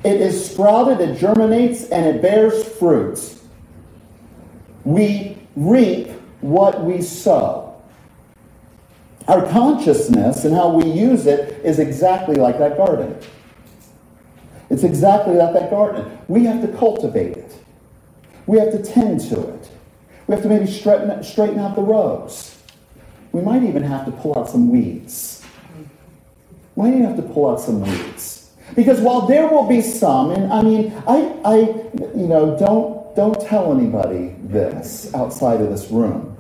it 0.04 0.20
is 0.20 0.50
sprouted, 0.50 1.00
it 1.00 1.20
germinates, 1.20 1.86
and 1.90 2.08
it 2.08 2.22
bears 2.24 2.68
fruit. 2.68 3.36
We 4.84 5.38
reap 5.56 6.10
what 6.42 6.84
we 6.84 7.04
sow. 7.04 7.71
Our 9.32 9.48
consciousness 9.50 10.44
and 10.44 10.54
how 10.54 10.74
we 10.74 10.92
use 10.92 11.26
it 11.26 11.64
is 11.64 11.80
exactly 11.80 12.36
like 12.36 12.60
that 12.60 12.76
garden. 12.76 13.18
It's 14.70 14.84
exactly 14.84 15.36
like 15.36 15.54
that 15.54 15.70
garden. 15.70 16.20
We 16.28 16.44
have 16.44 16.62
to 16.62 16.78
cultivate 16.78 17.38
it. 17.38 17.56
We 18.46 18.60
have 18.60 18.74
to 18.74 18.84
tend 18.84 19.22
to 19.30 19.40
it. 19.40 19.70
We 20.28 20.36
have 20.36 20.44
to 20.44 20.50
maybe 20.50 20.68
straighten, 20.68 21.24
straighten 21.24 21.60
out 21.60 21.78
the 21.78 21.82
rows. 21.82 22.58
We 23.32 23.42
might 23.42 23.64
even 23.64 23.84
have 23.84 24.04
to 24.04 24.12
pull 24.12 24.38
out 24.38 24.50
some 24.50 24.70
weeds. 24.70 25.46
We 26.76 26.84
might 26.84 26.90
even 26.90 27.06
have 27.06 27.16
to 27.16 27.34
pull 27.34 27.52
out 27.52 27.62
some 27.62 27.80
weeds. 27.80 28.52
Because 28.76 29.00
while 29.00 29.28
there 29.28 29.48
will 29.48 29.66
be 29.66 29.80
some, 29.80 30.32
and 30.32 30.52
I 30.52 30.62
mean, 30.62 30.92
I, 31.08 31.40
I 31.46 31.56
you 32.18 32.28
know, 32.28 32.58
don't, 32.60 33.16
don't 33.16 33.40
tell 33.48 33.72
anybody 33.72 34.36
this 34.44 35.10
outside 35.16 35.62
of 35.62 35.70
this 35.70 35.90
room 35.90 36.31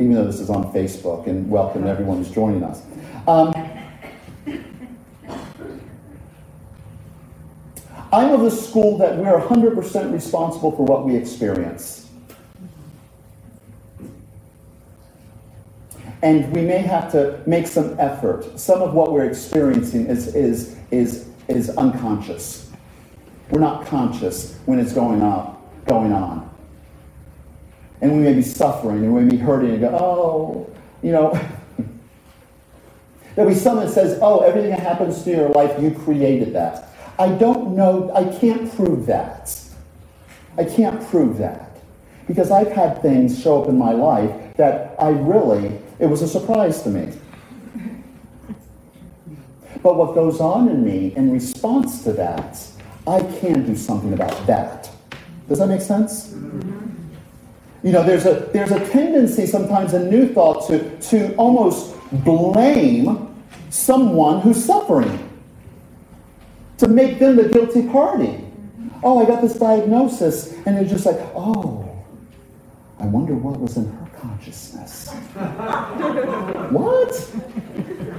even 0.00 0.14
though 0.14 0.24
this 0.24 0.40
is 0.40 0.48
on 0.48 0.72
Facebook, 0.72 1.26
and 1.26 1.48
welcome 1.50 1.86
everyone 1.86 2.16
who's 2.16 2.30
joining 2.30 2.64
us. 2.64 2.82
Um, 3.28 3.52
I'm 8.10 8.32
of 8.32 8.40
the 8.40 8.50
school 8.50 8.96
that 8.98 9.18
we're 9.18 9.38
100% 9.38 10.12
responsible 10.12 10.72
for 10.72 10.86
what 10.86 11.04
we 11.04 11.14
experience. 11.14 12.08
And 16.22 16.50
we 16.54 16.62
may 16.62 16.78
have 16.78 17.12
to 17.12 17.40
make 17.46 17.66
some 17.66 17.94
effort. 18.00 18.58
Some 18.58 18.80
of 18.80 18.94
what 18.94 19.12
we're 19.12 19.26
experiencing 19.26 20.06
is, 20.06 20.34
is, 20.34 20.76
is, 20.90 21.28
is 21.46 21.70
unconscious. 21.70 22.70
We're 23.50 23.60
not 23.60 23.86
conscious 23.86 24.58
when 24.64 24.78
it's 24.78 24.92
going 24.92 25.22
on, 25.22 25.62
going 25.86 26.12
on 26.12 26.49
and 28.00 28.12
we 28.12 28.18
may 28.18 28.34
be 28.34 28.42
suffering 28.42 29.04
and 29.04 29.14
we 29.14 29.22
may 29.22 29.30
be 29.30 29.36
hurting 29.36 29.72
and 29.72 29.80
go, 29.80 29.88
oh, 29.88 30.76
you 31.02 31.12
know. 31.12 31.32
There'll 33.34 33.50
be 33.50 33.56
someone 33.56 33.86
that 33.86 33.92
says, 33.92 34.18
oh, 34.22 34.40
everything 34.40 34.70
that 34.70 34.80
happens 34.80 35.22
to 35.24 35.30
your 35.30 35.48
life, 35.50 35.80
you 35.80 35.92
created 35.92 36.52
that. 36.54 36.88
I 37.18 37.28
don't 37.28 37.76
know, 37.76 38.10
I 38.14 38.24
can't 38.38 38.74
prove 38.74 39.06
that. 39.06 39.56
I 40.56 40.64
can't 40.64 41.06
prove 41.08 41.38
that. 41.38 41.78
Because 42.26 42.50
I've 42.50 42.72
had 42.72 43.02
things 43.02 43.40
show 43.40 43.62
up 43.62 43.68
in 43.68 43.78
my 43.78 43.92
life 43.92 44.56
that 44.56 44.94
I 44.98 45.10
really, 45.10 45.78
it 45.98 46.06
was 46.06 46.22
a 46.22 46.28
surprise 46.28 46.82
to 46.82 46.88
me. 46.88 47.12
But 49.82 49.96
what 49.96 50.14
goes 50.14 50.40
on 50.40 50.68
in 50.68 50.84
me 50.84 51.14
in 51.16 51.32
response 51.32 52.04
to 52.04 52.12
that, 52.14 52.60
I 53.06 53.20
can 53.40 53.64
do 53.64 53.74
something 53.74 54.12
about 54.12 54.46
that. 54.46 54.90
Does 55.48 55.58
that 55.58 55.68
make 55.68 55.80
sense? 55.80 56.28
Mm-hmm. 56.28 56.99
You 57.82 57.92
know, 57.92 58.02
there's 58.02 58.26
a, 58.26 58.50
there's 58.52 58.72
a 58.72 58.86
tendency 58.90 59.46
sometimes 59.46 59.94
in 59.94 60.10
New 60.10 60.32
Thought 60.32 60.66
to, 60.68 60.98
to 61.00 61.34
almost 61.36 61.94
blame 62.24 63.34
someone 63.70 64.40
who's 64.40 64.62
suffering, 64.62 65.30
to 66.78 66.88
make 66.88 67.18
them 67.18 67.36
the 67.36 67.48
guilty 67.48 67.88
party. 67.88 68.44
Oh, 69.02 69.22
I 69.22 69.26
got 69.26 69.40
this 69.40 69.54
diagnosis, 69.54 70.52
and 70.66 70.76
they're 70.76 70.84
just 70.84 71.06
like, 71.06 71.18
oh, 71.34 71.86
I 72.98 73.06
wonder 73.06 73.34
what 73.34 73.58
was 73.58 73.78
in 73.78 73.90
her 73.90 74.10
consciousness. 74.18 74.99
What? 76.70 77.30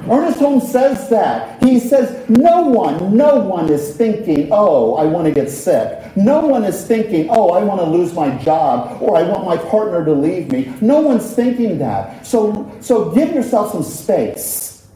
Ernest 0.10 0.40
Holmes 0.40 0.72
says 0.72 1.10
that. 1.10 1.64
He 1.64 1.80
says, 1.80 2.28
no 2.28 2.62
one, 2.62 3.16
no 3.16 3.36
one 3.38 3.70
is 3.70 3.96
thinking, 3.96 4.50
oh, 4.52 4.96
I 4.96 5.06
want 5.06 5.26
to 5.26 5.32
get 5.32 5.50
sick. 5.50 6.16
No 6.18 6.46
one 6.46 6.64
is 6.64 6.86
thinking, 6.86 7.28
oh, 7.30 7.52
I 7.52 7.64
want 7.64 7.80
to 7.82 7.86
lose 7.86 8.14
my 8.14 8.36
job 8.38 9.02
or 9.02 9.16
I 9.16 9.24
want 9.24 9.46
my 9.46 9.58
partner 9.58 10.04
to 10.04 10.14
leave 10.14 10.52
me. 10.52 10.74
No 10.82 11.02
one's 11.02 11.34
thinking 11.34 11.78
that. 11.80 12.26
So, 12.26 12.70
so 12.82 13.12
give 13.12 13.32
yourself 13.34 13.72
some 13.72 13.84
space. 13.84 14.88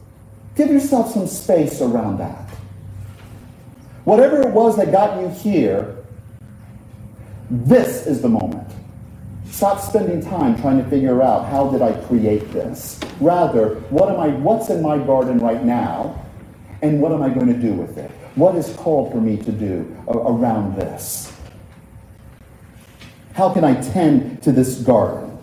Give 0.54 0.68
yourself 0.68 1.12
some 1.12 1.26
space 1.26 1.80
around 1.80 2.18
that. 2.18 2.50
Whatever 4.04 4.42
it 4.42 4.52
was 4.52 4.76
that 4.76 4.92
got 4.92 5.20
you 5.20 5.28
here, 5.28 5.96
this 7.50 8.06
is 8.06 8.22
the 8.22 8.28
moment. 8.28 8.68
Stop 9.56 9.80
spending 9.80 10.20
time 10.20 10.60
trying 10.60 10.76
to 10.76 10.84
figure 10.90 11.22
out 11.22 11.48
how 11.48 11.70
did 11.70 11.80
I 11.80 11.92
create 12.08 12.52
this. 12.52 13.00
Rather, 13.20 13.76
what 13.88 14.10
am 14.10 14.20
I 14.20 14.28
what's 14.28 14.68
in 14.68 14.82
my 14.82 14.98
garden 14.98 15.38
right 15.38 15.64
now 15.64 16.22
and 16.82 17.00
what 17.00 17.10
am 17.10 17.22
I 17.22 17.30
going 17.30 17.46
to 17.46 17.58
do 17.58 17.72
with 17.72 17.96
it? 17.96 18.10
What 18.34 18.54
is 18.54 18.76
called 18.76 19.12
for 19.12 19.18
me 19.18 19.38
to 19.38 19.50
do 19.50 19.96
around 20.08 20.76
this? 20.76 21.32
How 23.32 23.50
can 23.50 23.64
I 23.64 23.80
tend 23.80 24.42
to 24.42 24.52
this 24.52 24.74
garden? 24.80 25.38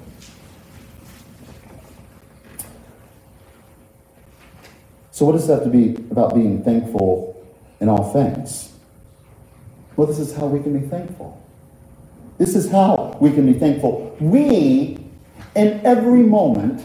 So, 5.10 5.26
what 5.26 5.32
does 5.32 5.48
that 5.48 5.64
have 5.64 5.64
to 5.64 5.72
be 5.72 5.96
about 6.12 6.36
being 6.36 6.64
thankful 6.64 7.44
in 7.80 7.90
all 7.90 8.14
things? 8.14 8.74
Well, 9.96 10.06
this 10.06 10.20
is 10.20 10.36
how 10.36 10.46
we 10.46 10.62
can 10.62 10.80
be 10.80 10.88
thankful. 10.88 11.43
This 12.44 12.56
is 12.56 12.70
how 12.70 13.16
we 13.22 13.32
can 13.32 13.46
be 13.46 13.58
thankful. 13.58 14.18
We, 14.20 14.98
in 15.56 15.86
every 15.86 16.24
moment, 16.24 16.84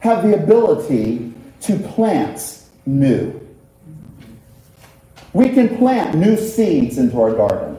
have 0.00 0.24
the 0.24 0.34
ability 0.34 1.32
to 1.60 1.78
plant 1.78 2.58
new. 2.84 3.40
We 5.34 5.50
can 5.50 5.78
plant 5.78 6.16
new 6.16 6.36
seeds 6.36 6.98
into 6.98 7.20
our 7.20 7.32
garden. 7.32 7.78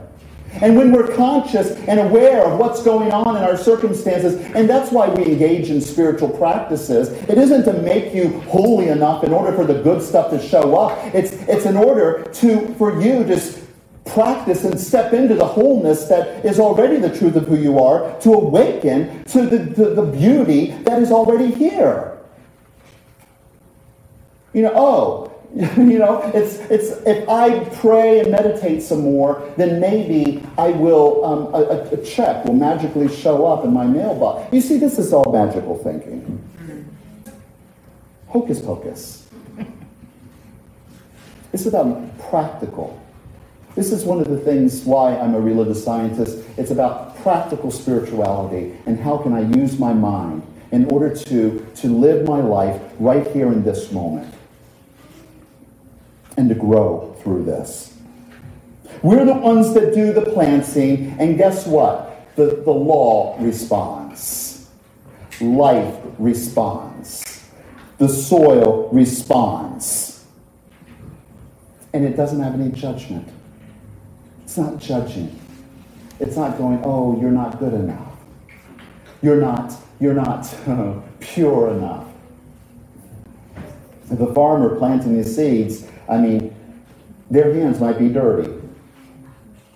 And 0.61 0.77
when 0.77 0.93
we're 0.93 1.13
conscious 1.13 1.71
and 1.89 1.99
aware 1.99 2.45
of 2.45 2.57
what's 2.57 2.81
going 2.83 3.11
on 3.11 3.35
in 3.35 3.43
our 3.43 3.57
circumstances, 3.57 4.35
and 4.55 4.69
that's 4.69 4.93
why 4.93 5.09
we 5.09 5.25
engage 5.25 5.69
in 5.69 5.81
spiritual 5.81 6.29
practices, 6.29 7.09
it 7.27 7.37
isn't 7.37 7.65
to 7.65 7.73
make 7.81 8.13
you 8.13 8.39
holy 8.43 8.87
enough 8.87 9.25
in 9.25 9.33
order 9.33 9.53
for 9.57 9.65
the 9.65 9.81
good 9.81 10.01
stuff 10.01 10.31
to 10.31 10.41
show 10.41 10.77
up. 10.77 10.97
It's, 11.13 11.33
it's 11.49 11.65
in 11.65 11.75
order 11.75 12.23
to, 12.35 12.73
for 12.75 13.01
you 13.01 13.25
to 13.25 13.61
practice 14.05 14.63
and 14.63 14.79
step 14.79 15.13
into 15.13 15.35
the 15.35 15.45
wholeness 15.45 16.05
that 16.05 16.43
is 16.45 16.59
already 16.59 16.97
the 16.97 17.15
truth 17.15 17.35
of 17.35 17.47
who 17.47 17.55
you 17.55 17.79
are, 17.79 18.19
to 18.21 18.33
awaken 18.33 19.23
to 19.25 19.45
the, 19.45 19.57
the, 19.57 19.89
the 19.95 20.03
beauty 20.03 20.71
that 20.83 21.01
is 21.01 21.11
already 21.11 21.51
here. 21.53 22.17
You 24.53 24.63
know, 24.63 24.73
oh, 24.75 25.31
you 25.55 25.99
know, 25.99 26.21
it's, 26.33 26.59
it's, 26.69 26.91
if 27.05 27.27
I 27.27 27.65
pray 27.75 28.21
and 28.21 28.31
meditate 28.31 28.81
some 28.81 29.01
more, 29.01 29.51
then 29.57 29.81
maybe 29.81 30.43
I 30.57 30.69
will, 30.69 31.25
um, 31.25 31.53
a, 31.53 31.99
a, 31.99 32.05
check 32.05 32.45
will 32.45 32.53
magically 32.53 33.13
show 33.13 33.45
up 33.45 33.65
in 33.65 33.73
my 33.73 33.85
mailbox. 33.85 34.53
You 34.53 34.61
see, 34.61 34.77
this 34.77 34.97
is 34.97 35.11
all 35.11 35.31
magical 35.31 35.77
thinking. 35.77 36.41
Hocus 38.27 38.61
pocus. 38.61 39.27
It's 41.51 41.65
about 41.65 42.17
practical. 42.29 42.97
This 43.75 43.91
is 43.91 44.03
one 44.03 44.19
of 44.19 44.29
the 44.29 44.37
things 44.37 44.83
why 44.83 45.17
I'm 45.17 45.33
a 45.33 45.39
religious 45.39 45.83
scientist. 45.83 46.43
It's 46.57 46.71
about 46.71 47.17
practical 47.17 47.71
spirituality 47.71 48.77
and 48.85 48.99
how 48.99 49.17
can 49.17 49.33
I 49.33 49.41
use 49.41 49.79
my 49.79 49.93
mind 49.93 50.45
in 50.71 50.85
order 50.85 51.13
to, 51.13 51.67
to 51.75 51.87
live 51.87 52.27
my 52.27 52.41
life 52.41 52.81
right 52.99 53.25
here 53.27 53.47
in 53.47 53.63
this 53.63 53.91
moment 53.91 54.33
and 56.37 56.49
to 56.49 56.55
grow 56.55 57.15
through 57.21 57.43
this. 57.43 57.97
We're 59.01 59.25
the 59.25 59.33
ones 59.33 59.73
that 59.73 59.93
do 59.93 60.13
the 60.13 60.21
planting, 60.21 61.15
and 61.19 61.37
guess 61.37 61.65
what? 61.65 62.35
The, 62.35 62.61
the 62.63 62.71
law 62.71 63.35
responds. 63.39 64.69
Life 65.39 65.95
responds. 66.19 67.43
The 67.97 68.07
soil 68.07 68.89
responds. 68.91 70.25
And 71.93 72.05
it 72.05 72.15
doesn't 72.15 72.39
have 72.41 72.53
any 72.53 72.71
judgment. 72.71 73.27
It's 74.51 74.57
not 74.57 74.79
judging. 74.79 75.39
It's 76.19 76.35
not 76.35 76.57
going, 76.57 76.81
oh, 76.83 77.17
you're 77.21 77.31
not 77.31 77.57
good 77.57 77.71
enough. 77.71 78.17
You're 79.21 79.39
not, 79.39 79.73
you're 80.01 80.13
not 80.13 80.53
pure 81.21 81.69
enough. 81.69 82.05
The 84.09 84.27
farmer 84.33 84.77
planting 84.77 85.15
his 85.15 85.33
seeds 85.33 85.87
I 86.09 86.17
mean, 86.17 86.53
their 87.29 87.53
hands 87.53 87.79
might 87.79 87.97
be 87.97 88.09
dirty. 88.09 88.51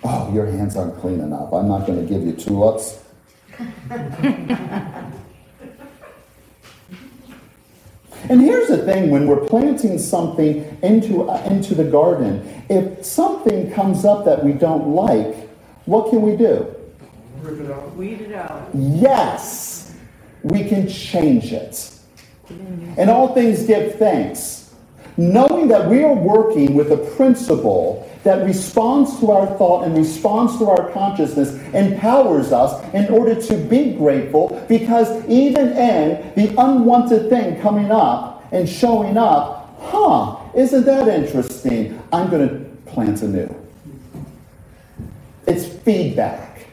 Oh, 0.04 0.34
your 0.34 0.46
hands 0.46 0.76
aren't 0.76 1.00
clean 1.00 1.22
enough. 1.22 1.54
I'm 1.54 1.70
not 1.70 1.88
going 1.88 2.06
to 2.06 2.14
give 2.14 2.26
you 2.26 2.34
tulips. 2.34 3.00
and 8.30 8.42
here's 8.42 8.68
the 8.68 8.78
thing 8.80 9.10
when 9.10 9.28
we're 9.28 9.46
planting 9.46 9.98
something 10.00 10.78
into, 10.82 11.30
uh, 11.30 11.42
into 11.44 11.76
the 11.76 11.84
garden, 11.84 12.66
if 12.70 13.06
something 13.06 13.72
comes 13.72 14.06
up 14.06 14.26
that 14.26 14.44
we 14.44 14.54
don't 14.54 14.90
like, 14.90 15.50
what 15.86 16.10
can 16.10 16.22
we 16.22 16.36
do? 16.36 16.74
Rip 17.42 17.62
it 17.62 17.72
out. 17.72 17.96
Weed 17.96 18.22
it 18.22 18.34
out. 18.34 18.70
Yes, 18.74 19.96
we 20.44 20.68
can 20.68 20.88
change 20.88 21.54
it. 21.54 21.92
And 22.98 23.10
all 23.10 23.34
things 23.34 23.64
give 23.64 23.96
thanks 23.96 24.65
knowing 25.18 25.68
that 25.70 25.90
we 25.90 26.04
are 26.04 26.14
working 26.14 26.74
with 26.74 26.92
a 26.92 26.98
principle 27.16 28.10
that 28.24 28.44
responds 28.44 29.20
to 29.20 29.32
our 29.32 29.46
thought 29.58 29.86
and 29.86 29.96
responds 29.96 30.58
to 30.58 30.66
our 30.66 30.92
consciousness, 30.92 31.54
empowers 31.74 32.52
us 32.52 32.84
in 32.94 33.08
order 33.14 33.40
to 33.40 33.56
be 33.56 33.94
grateful 33.94 34.66
because 34.68 35.24
even 35.30 35.70
in 35.70 36.34
the 36.36 36.54
unwanted 36.58 37.30
thing 37.30 37.62
coming 37.62 37.92
up 37.92 38.44
and 38.52 38.68
showing 38.68 39.16
up, 39.16 39.78
huh, 39.80 40.38
isn't 40.56 40.86
that 40.86 41.08
interesting? 41.08 42.02
I'm 42.12 42.30
going 42.30 42.50
to 42.50 42.66
plant 42.92 43.22
anew. 43.22 43.54
It's 45.48 45.68
feedback. 45.68 46.66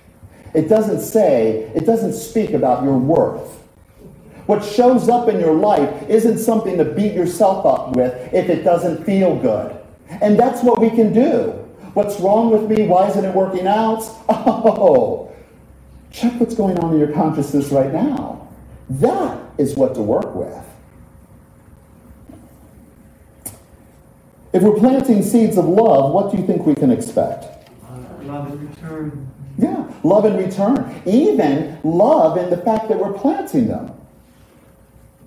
It 0.54 0.68
doesn't 0.68 1.00
say, 1.00 1.70
it 1.74 1.84
doesn't 1.84 2.14
speak 2.14 2.50
about 2.50 2.82
your 2.82 2.98
worth. 2.98 3.61
What 4.52 4.66
shows 4.66 5.08
up 5.08 5.30
in 5.30 5.40
your 5.40 5.54
life 5.54 6.10
isn't 6.10 6.36
something 6.36 6.76
to 6.76 6.84
beat 6.84 7.14
yourself 7.14 7.64
up 7.64 7.96
with 7.96 8.12
if 8.34 8.50
it 8.50 8.64
doesn't 8.64 9.02
feel 9.02 9.34
good. 9.34 9.74
And 10.20 10.38
that's 10.38 10.62
what 10.62 10.78
we 10.78 10.90
can 10.90 11.14
do. 11.14 11.52
What's 11.94 12.20
wrong 12.20 12.50
with 12.50 12.68
me? 12.68 12.86
Why 12.86 13.08
isn't 13.08 13.24
it 13.24 13.34
working 13.34 13.66
out? 13.66 14.02
Oh, 14.28 15.32
check 16.10 16.38
what's 16.38 16.54
going 16.54 16.78
on 16.80 16.92
in 16.92 16.98
your 16.98 17.12
consciousness 17.12 17.70
right 17.70 17.90
now. 17.90 18.46
That 18.90 19.38
is 19.56 19.74
what 19.74 19.94
to 19.94 20.02
work 20.02 20.34
with. 20.34 20.62
If 24.52 24.62
we're 24.62 24.78
planting 24.78 25.22
seeds 25.22 25.56
of 25.56 25.64
love, 25.64 26.12
what 26.12 26.30
do 26.30 26.36
you 26.36 26.46
think 26.46 26.66
we 26.66 26.74
can 26.74 26.90
expect? 26.90 27.44
Uh, 27.88 27.96
love 28.24 28.52
in 28.52 28.68
return. 28.68 29.30
Yeah, 29.56 29.90
love 30.04 30.26
in 30.26 30.36
return. 30.36 31.00
Even 31.06 31.80
love 31.82 32.36
in 32.36 32.50
the 32.50 32.58
fact 32.58 32.90
that 32.90 32.98
we're 32.98 33.14
planting 33.14 33.68
them. 33.68 33.94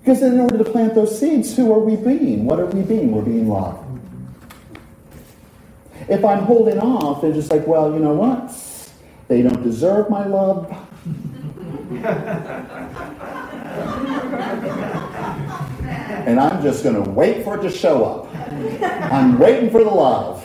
Because 0.06 0.22
in 0.22 0.38
order 0.38 0.56
to 0.56 0.62
plant 0.62 0.94
those 0.94 1.18
seeds, 1.18 1.56
who 1.56 1.72
are 1.72 1.80
we 1.80 1.96
being? 1.96 2.44
What 2.44 2.60
are 2.60 2.66
we 2.66 2.82
being? 2.82 3.10
We're 3.10 3.22
being 3.22 3.48
love. 3.48 3.84
If 6.08 6.24
I'm 6.24 6.44
holding 6.44 6.78
off 6.78 7.24
and 7.24 7.34
just 7.34 7.50
like, 7.50 7.66
well, 7.66 7.92
you 7.92 7.98
know 7.98 8.12
what? 8.14 8.56
They 9.26 9.42
don't 9.42 9.64
deserve 9.64 10.08
my 10.08 10.24
love. 10.24 10.70
and 16.24 16.38
I'm 16.38 16.62
just 16.62 16.84
going 16.84 17.02
to 17.02 17.10
wait 17.10 17.42
for 17.42 17.58
it 17.58 17.62
to 17.62 17.70
show 17.70 18.04
up. 18.04 18.32
I'm 19.12 19.40
waiting 19.40 19.70
for 19.70 19.82
the 19.82 19.90
love. 19.90 20.44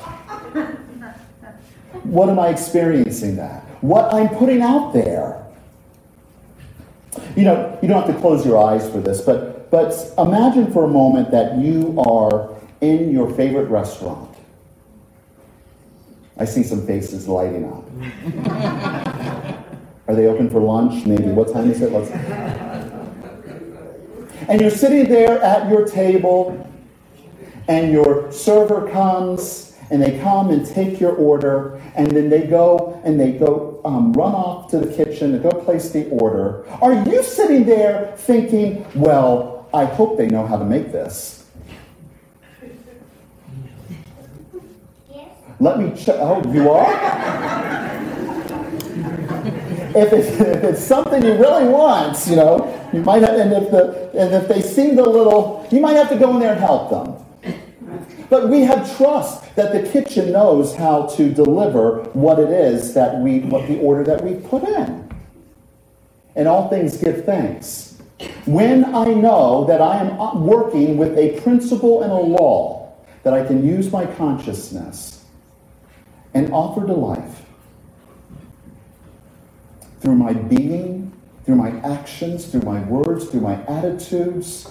What 2.02 2.30
am 2.30 2.40
I 2.40 2.48
experiencing 2.48 3.36
that? 3.36 3.62
What 3.82 4.12
I'm 4.12 4.30
putting 4.30 4.64
out 4.64 4.92
there 4.92 5.42
you 7.36 7.44
know, 7.44 7.78
you 7.82 7.88
don't 7.88 8.06
have 8.06 8.14
to 8.14 8.22
close 8.22 8.46
your 8.46 8.64
eyes 8.64 8.90
for 8.90 9.00
this, 9.00 9.22
but, 9.22 9.51
but 9.72 10.14
imagine 10.18 10.72
for 10.72 10.84
a 10.84 10.88
moment 10.88 11.32
that 11.32 11.58
you 11.58 12.00
are 12.00 12.54
in 12.82 13.12
your 13.12 13.34
favorite 13.34 13.70
restaurant. 13.70 14.36
I 16.38 16.46
see 16.46 16.64
some 16.64 16.86
faces 16.86 17.28
lighting 17.28 17.66
up. 17.66 17.84
are 20.08 20.16
they 20.16 20.28
open 20.28 20.50
for 20.50 20.62
lunch? 20.62 21.06
Maybe. 21.06 21.24
What 21.24 21.52
time 21.54 21.72
is 21.72 21.82
it? 21.82 21.92
Let's... 21.92 22.12
And 24.50 24.60
you're 24.60 24.72
sitting 24.72 25.08
there 25.08 25.42
at 25.42 25.70
your 25.70 25.86
table, 25.86 26.68
and 27.68 27.92
your 27.92 28.32
server 28.32 28.90
comes 28.90 29.72
and 29.92 30.02
they 30.02 30.18
come 30.20 30.50
and 30.52 30.66
take 30.66 31.02
your 31.02 31.14
order, 31.16 31.76
and 31.96 32.10
then 32.10 32.30
they 32.30 32.48
go 32.48 33.00
and 33.04 33.20
they 33.20 33.34
go 33.34 33.82
um, 33.84 34.14
run 34.14 34.34
off 34.34 34.72
to 34.72 34.80
the 34.80 34.88
kitchen 34.92 35.34
to 35.34 35.38
go 35.38 35.52
place 35.52 35.90
the 35.90 36.10
order. 36.10 36.66
Are 36.82 36.94
you 37.06 37.22
sitting 37.22 37.66
there 37.66 38.14
thinking, 38.16 38.86
well, 38.96 39.51
I 39.74 39.86
hope 39.86 40.18
they 40.18 40.28
know 40.28 40.46
how 40.46 40.58
to 40.58 40.66
make 40.66 40.92
this? 40.92 41.46
Let 45.60 45.80
me 45.80 45.92
check. 45.96 46.16
Oh, 46.20 46.42
you 46.52 46.72
are? 46.72 46.92
if, 49.96 50.14
it's, 50.14 50.28
if 50.40 50.64
it's 50.64 50.84
something 50.84 51.24
you 51.24 51.34
really 51.34 51.68
want, 51.68 52.26
you 52.28 52.36
know, 52.36 52.90
you 52.92 53.02
might 53.02 53.22
have, 53.22 53.36
and 53.36 53.54
if 53.54 53.72
the 53.72 54.10
and 54.14 54.34
if 54.34 54.48
they 54.48 54.62
seem 54.62 54.98
a 54.98 55.04
little, 55.04 55.68
you 55.72 55.80
might 55.80 55.96
have 55.96 56.10
to 56.10 56.18
go 56.18 56.34
in 56.34 56.40
there 56.40 56.54
and 56.54 56.60
help 56.60 56.90
them. 56.90 57.56
But 58.30 58.50
we 58.50 58.62
have 58.62 58.98
trust 58.98 59.56
that 59.56 59.74
the 59.74 59.90
kitchen 59.90 60.32
knows 60.32 60.76
how 60.76 61.06
to 61.08 61.30
deliver 61.30 62.04
what 62.14 62.40
it 62.40 62.50
is 62.50 62.94
that 62.94 63.18
we, 63.18 63.40
what 63.40 63.68
the 63.68 63.78
order 63.80 64.04
that 64.06 64.24
we 64.24 64.36
put 64.36 64.64
in. 64.64 65.10
And 66.36 66.48
all 66.48 66.70
things, 66.70 66.96
give 66.96 67.26
thanks. 67.26 67.91
When 68.46 68.94
I 68.96 69.06
know 69.06 69.66
that 69.66 69.82
I 69.82 69.98
am 69.98 70.46
working 70.46 70.98
with 70.98 71.18
a 71.18 71.40
principle 71.42 72.04
and 72.04 72.12
a 72.12 72.16
law, 72.16 72.94
that 73.24 73.34
I 73.34 73.46
can 73.46 73.66
use 73.66 73.92
my 73.92 74.06
consciousness 74.06 75.24
and 76.34 76.52
offer 76.52 76.86
to 76.88 76.94
life 76.94 77.46
through 80.00 80.16
my 80.16 80.34
being, 80.34 81.14
through 81.46 81.56
my 81.56 81.72
actions, 81.82 82.46
through 82.46 82.62
my 82.62 82.82
words, 82.82 83.26
through 83.26 83.42
my 83.42 83.64
attitudes, 83.66 84.68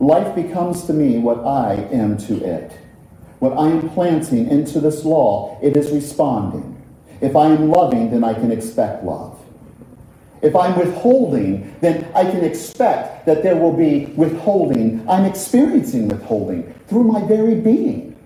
life 0.00 0.34
becomes 0.34 0.84
to 0.84 0.92
me 0.92 1.18
what 1.18 1.44
I 1.44 1.74
am 1.92 2.18
to 2.18 2.44
it. 2.44 2.72
What 3.38 3.56
I 3.56 3.68
am 3.68 3.88
planting 3.90 4.48
into 4.50 4.80
this 4.80 5.04
law, 5.04 5.58
it 5.62 5.76
is 5.76 5.90
responding. 5.90 6.82
If 7.20 7.36
I 7.36 7.46
am 7.46 7.70
loving, 7.70 8.10
then 8.10 8.24
I 8.24 8.34
can 8.34 8.50
expect 8.50 9.04
love. 9.04 9.39
If 10.42 10.56
I'm 10.56 10.78
withholding, 10.78 11.76
then 11.80 12.10
I 12.14 12.24
can 12.24 12.44
expect 12.44 13.26
that 13.26 13.42
there 13.42 13.56
will 13.56 13.72
be 13.72 14.06
withholding. 14.16 15.06
I'm 15.08 15.24
experiencing 15.24 16.08
withholding 16.08 16.72
through 16.88 17.04
my 17.04 17.22
very 17.26 17.54
being. 17.54 18.16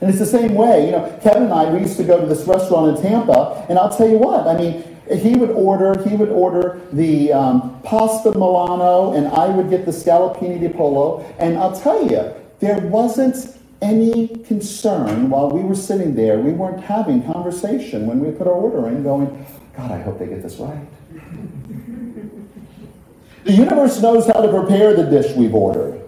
And 0.00 0.08
it's 0.08 0.18
the 0.18 0.26
same 0.26 0.54
way, 0.54 0.86
you 0.86 0.92
know, 0.92 1.18
Kevin 1.22 1.44
and 1.44 1.52
I, 1.52 1.70
we 1.70 1.80
used 1.80 1.98
to 1.98 2.04
go 2.04 2.18
to 2.18 2.26
this 2.26 2.46
restaurant 2.46 2.96
in 2.96 3.02
Tampa, 3.02 3.66
and 3.68 3.78
I'll 3.78 3.94
tell 3.94 4.08
you 4.08 4.16
what, 4.16 4.46
I 4.46 4.56
mean, 4.56 4.82
he 5.14 5.34
would 5.34 5.50
order, 5.50 6.08
he 6.08 6.16
would 6.16 6.30
order 6.30 6.80
the 6.92 7.32
um, 7.32 7.80
pasta 7.82 8.30
Milano, 8.30 9.12
and 9.12 9.28
I 9.28 9.48
would 9.48 9.68
get 9.68 9.84
the 9.84 9.90
scallopini 9.90 10.58
di 10.58 10.68
pollo, 10.68 11.20
and 11.38 11.58
I'll 11.58 11.78
tell 11.78 12.10
you, 12.10 12.32
there 12.60 12.78
wasn't 12.80 13.58
any 13.82 14.28
concern 14.28 15.28
while 15.28 15.50
we 15.50 15.62
were 15.62 15.74
sitting 15.74 16.14
there. 16.14 16.38
We 16.38 16.52
weren't 16.52 16.82
having 16.82 17.22
conversation 17.24 18.06
when 18.06 18.20
we 18.20 18.30
put 18.30 18.46
our 18.46 18.54
order 18.54 18.88
in, 18.88 19.02
going, 19.02 19.46
God, 19.80 19.92
I 19.92 20.02
hope 20.02 20.18
they 20.18 20.26
get 20.26 20.42
this 20.42 20.56
right. 20.56 20.86
the 23.44 23.52
universe 23.52 24.02
knows 24.02 24.26
how 24.26 24.42
to 24.42 24.48
prepare 24.48 24.94
the 24.94 25.04
dish 25.04 25.34
we've 25.34 25.54
ordered. 25.54 26.02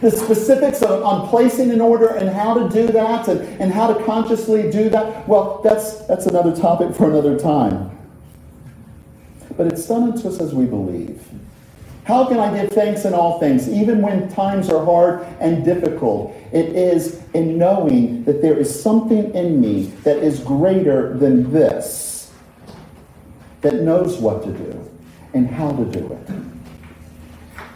The 0.00 0.10
specifics 0.10 0.80
of, 0.82 1.02
on 1.02 1.28
placing 1.28 1.70
an 1.70 1.82
order 1.82 2.08
and 2.08 2.30
how 2.30 2.54
to 2.54 2.68
do 2.70 2.86
that 2.92 3.28
and, 3.28 3.40
and 3.60 3.70
how 3.72 3.92
to 3.92 4.02
consciously 4.04 4.70
do 4.70 4.88
that, 4.90 5.28
well, 5.28 5.60
that's, 5.62 6.06
that's 6.06 6.24
another 6.26 6.56
topic 6.56 6.94
for 6.94 7.10
another 7.10 7.38
time. 7.38 7.90
But 9.56 9.66
it's 9.66 9.86
done 9.86 10.12
unto 10.12 10.28
us 10.28 10.40
as 10.40 10.54
we 10.54 10.64
believe. 10.64 11.22
How 12.06 12.24
can 12.24 12.38
I 12.38 12.56
give 12.56 12.70
thanks 12.70 13.04
in 13.04 13.14
all 13.14 13.40
things, 13.40 13.68
even 13.68 14.00
when 14.00 14.28
times 14.28 14.70
are 14.70 14.84
hard 14.84 15.26
and 15.40 15.64
difficult? 15.64 16.36
It 16.52 16.66
is 16.66 17.20
in 17.34 17.58
knowing 17.58 18.22
that 18.22 18.40
there 18.40 18.56
is 18.56 18.80
something 18.80 19.34
in 19.34 19.60
me 19.60 19.86
that 20.04 20.18
is 20.18 20.38
greater 20.38 21.18
than 21.18 21.52
this, 21.52 22.32
that 23.62 23.82
knows 23.82 24.18
what 24.18 24.44
to 24.44 24.52
do 24.52 24.90
and 25.34 25.50
how 25.50 25.72
to 25.72 25.84
do 25.84 26.12
it. 26.12 26.28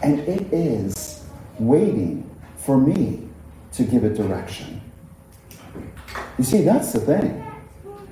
And 0.01 0.19
it 0.21 0.53
is 0.53 1.25
waiting 1.59 2.29
for 2.55 2.77
me 2.77 3.27
to 3.73 3.83
give 3.83 4.05
it 4.05 4.15
direction. 4.15 4.79
You 6.37 6.45
see, 6.45 6.61
that's 6.61 6.93
the 6.93 7.01
thing. 7.01 7.45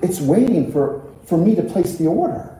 It's 0.02 0.20
waiting 0.20 0.70
for, 0.70 1.02
for 1.24 1.38
me 1.38 1.54
to 1.54 1.62
place 1.62 1.96
the 1.96 2.08
order. 2.08 2.59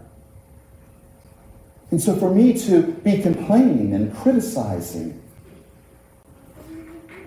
And 1.91 2.01
so 2.01 2.15
for 2.17 2.33
me 2.33 2.57
to 2.67 2.83
be 2.83 3.21
complaining 3.21 3.95
and 3.95 4.15
criticizing, 4.17 5.21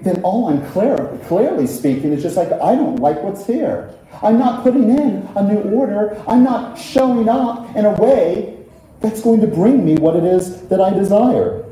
then 0.02 0.22
all 0.24 0.50
I'm 0.50 0.66
clear, 0.72 1.20
clearly 1.26 1.68
speaking 1.68 2.12
is 2.12 2.22
just 2.22 2.38
like, 2.38 2.52
I 2.52 2.76
don't 2.76 2.98
like 2.98 3.22
what's 3.24 3.46
here. 3.46 3.94
I'm 4.22 4.38
not 4.38 4.64
putting 4.64 4.90
in 4.90 5.28
a 5.36 5.44
new 5.44 5.62
order. 5.76 6.22
I'm 6.28 6.44
not 6.44 6.78
showing 6.78 7.28
up 7.30 7.76
in 7.76 7.86
a 7.86 7.92
way 7.94 8.58
that's 9.00 9.22
going 9.22 9.42
to 9.42 9.48
bring 9.48 9.86
me 9.86 9.96
what 9.96 10.16
it 10.16 10.24
is 10.24 10.62
that 10.68 10.80
I 10.80 10.92
desire. 10.92 11.66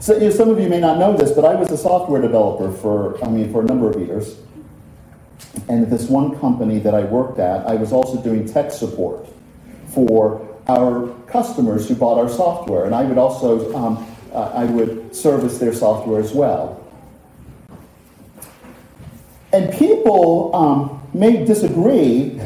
So, 0.00 0.14
you 0.14 0.20
know, 0.20 0.30
some 0.30 0.50
of 0.50 0.60
you 0.60 0.68
may 0.68 0.80
not 0.80 0.98
know 0.98 1.16
this, 1.16 1.32
but 1.32 1.44
I 1.44 1.54
was 1.54 1.70
a 1.70 1.78
software 1.78 2.20
developer 2.20 2.70
for, 2.70 3.22
I 3.24 3.28
mean, 3.28 3.50
for 3.52 3.62
a 3.62 3.64
number 3.64 3.90
of 3.90 3.98
years. 3.98 4.36
And 5.68 5.84
at 5.84 5.90
this 5.90 6.08
one 6.08 6.38
company 6.38 6.78
that 6.80 6.94
I 6.94 7.04
worked 7.04 7.38
at, 7.38 7.66
I 7.66 7.74
was 7.74 7.92
also 7.92 8.22
doing 8.22 8.46
tech 8.46 8.70
support 8.70 9.26
for 9.88 10.53
our 10.68 11.08
customers 11.26 11.88
who 11.88 11.94
bought 11.94 12.18
our 12.18 12.28
software, 12.28 12.84
and 12.84 12.94
I 12.94 13.04
would 13.04 13.18
also 13.18 13.74
um, 13.74 14.14
uh, 14.32 14.50
I 14.54 14.64
would 14.64 15.14
service 15.14 15.58
their 15.58 15.72
software 15.72 16.20
as 16.20 16.32
well. 16.32 16.80
And 19.52 19.72
people 19.72 20.54
um, 20.54 21.00
may 21.14 21.44
disagree, 21.44 22.40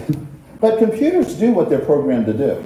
but 0.61 0.79
computers 0.79 1.35
do 1.35 1.53
what 1.53 1.71
they're 1.71 1.79
programmed 1.79 2.27
to 2.27 2.35
do. 2.35 2.61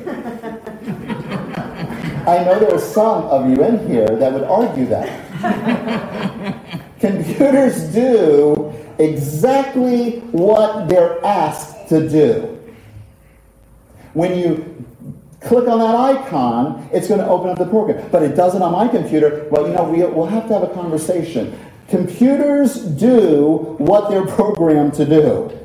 I 2.26 2.44
know 2.44 2.58
there 2.58 2.74
are 2.74 2.80
some 2.80 3.24
of 3.24 3.48
you 3.48 3.62
in 3.64 3.88
here 3.88 4.06
that 4.06 4.32
would 4.32 4.44
argue 4.44 4.86
that. 4.86 5.08
computers 7.00 7.92
do 7.92 8.72
exactly 8.98 10.20
what 10.30 10.88
they're 10.88 11.24
asked 11.24 11.88
to 11.88 12.08
do. 12.08 12.58
When 14.14 14.38
you 14.38 14.84
click 15.44 15.68
on 15.68 15.78
that 15.78 15.94
icon, 15.94 16.88
it's 16.92 17.08
going 17.08 17.20
to 17.20 17.26
open 17.26 17.50
up 17.50 17.58
the 17.58 17.66
program. 17.66 18.08
But 18.10 18.22
it 18.22 18.34
doesn't 18.34 18.62
on 18.62 18.72
my 18.72 18.88
computer. 18.88 19.48
Well, 19.50 19.68
you 19.68 19.74
know, 19.74 19.84
we, 19.84 20.04
we'll 20.04 20.26
have 20.26 20.48
to 20.48 20.54
have 20.54 20.62
a 20.62 20.72
conversation. 20.72 21.58
Computers 21.88 22.76
do 22.76 23.76
what 23.78 24.10
they're 24.10 24.26
programmed 24.36 24.94
to 24.94 25.04
do. 25.04 25.58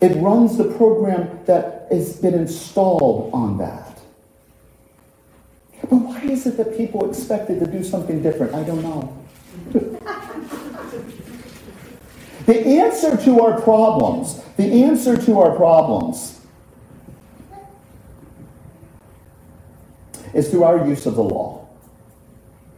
It 0.00 0.14
runs 0.16 0.56
the 0.56 0.64
program 0.76 1.40
that 1.46 1.88
has 1.90 2.18
been 2.18 2.34
installed 2.34 3.32
on 3.32 3.58
that. 3.58 3.98
But 5.82 5.96
why 5.96 6.20
is 6.20 6.46
it 6.46 6.56
that 6.58 6.76
people 6.76 7.08
expected 7.08 7.60
to 7.60 7.66
do 7.66 7.82
something 7.82 8.22
different? 8.22 8.54
I 8.54 8.62
don't 8.62 8.82
know. 8.82 9.26
The 12.46 12.64
answer 12.78 13.16
to 13.16 13.40
our 13.40 13.60
problems, 13.60 14.40
the 14.56 14.84
answer 14.84 15.16
to 15.16 15.40
our 15.40 15.54
problems 15.54 16.40
is 20.32 20.50
through 20.50 20.64
our 20.64 20.86
use 20.86 21.06
of 21.06 21.14
the 21.14 21.22
law. 21.22 21.66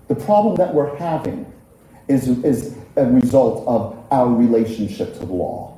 The 0.08 0.14
problem 0.14 0.56
that 0.56 0.74
we're 0.74 0.96
having 0.96 1.50
is, 2.08 2.28
is 2.28 2.76
a 2.96 3.04
result 3.04 3.66
of 3.66 4.06
our 4.10 4.28
relationship 4.28 5.12
to 5.14 5.20
the 5.20 5.32
law. 5.32 5.76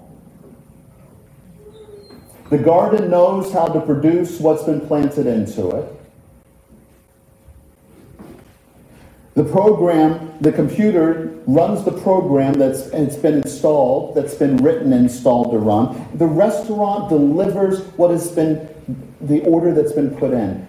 The 2.50 2.58
garden 2.58 3.10
knows 3.10 3.52
how 3.52 3.66
to 3.66 3.80
produce 3.80 4.40
what's 4.40 4.64
been 4.64 4.86
planted 4.86 5.26
into 5.26 5.70
it. 5.70 5.99
The 9.40 9.50
program, 9.50 10.36
the 10.42 10.52
computer 10.52 11.34
runs 11.46 11.82
the 11.82 11.92
program 11.92 12.52
that's 12.58 12.88
it's 12.88 13.16
been 13.16 13.36
installed, 13.36 14.14
that's 14.14 14.34
been 14.34 14.58
written 14.58 14.92
and 14.92 15.06
installed 15.06 15.52
to 15.52 15.58
run. 15.58 16.06
The 16.12 16.26
restaurant 16.26 17.08
delivers 17.08 17.80
what 17.96 18.10
has 18.10 18.30
been 18.30 18.68
the 19.18 19.40
order 19.44 19.72
that's 19.72 19.92
been 19.92 20.14
put 20.14 20.34
in. 20.34 20.68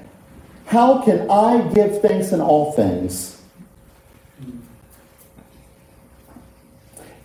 How 0.68 1.02
can 1.02 1.30
I 1.30 1.68
give 1.74 2.02
thanks 2.02 2.32
in 2.32 2.40
all 2.40 2.72
things? 2.72 3.42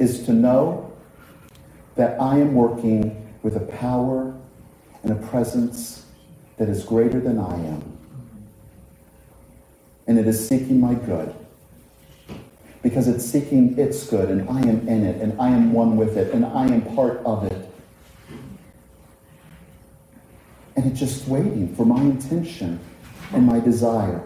Is 0.01 0.27
to 0.27 0.33
know 0.33 0.91
that 1.95 2.21
I 2.21 2.39
am 2.39 2.57
working 2.57 3.33
with 3.45 3.55
a 3.55 3.67
power 3.79 4.35
and 5.05 5.13
a 5.13 5.27
presence 5.29 6.07
that 6.57 6.69
is 6.69 6.83
greater 6.83 7.21
than 7.21 7.39
I 7.39 7.55
am 7.55 7.96
and 10.07 10.19
it 10.19 10.27
is 10.27 10.49
seeking 10.49 10.81
my 10.81 10.95
good. 10.95 11.35
Because 12.83 13.09
it's 13.09 13.25
seeking 13.25 13.79
its 13.79 14.07
good, 14.09 14.29
and 14.29 14.49
I 14.49 14.61
am 14.61 14.87
in 14.89 15.05
it, 15.05 15.21
and 15.21 15.41
I 15.41 15.49
am 15.49 15.73
one 15.73 15.97
with 15.97 16.17
it, 16.17 16.33
and 16.33 16.45
I 16.45 16.67
am 16.67 16.83
part 16.95 17.19
of 17.27 17.45
it. 17.45 17.71
And 20.77 20.87
it's 20.87 21.01
just 21.01 21.27
waiting 21.27 21.75
for 21.75 21.85
my 21.85 22.01
intention 22.01 22.79
and 23.33 23.45
my 23.47 23.59
desire. 23.61 24.23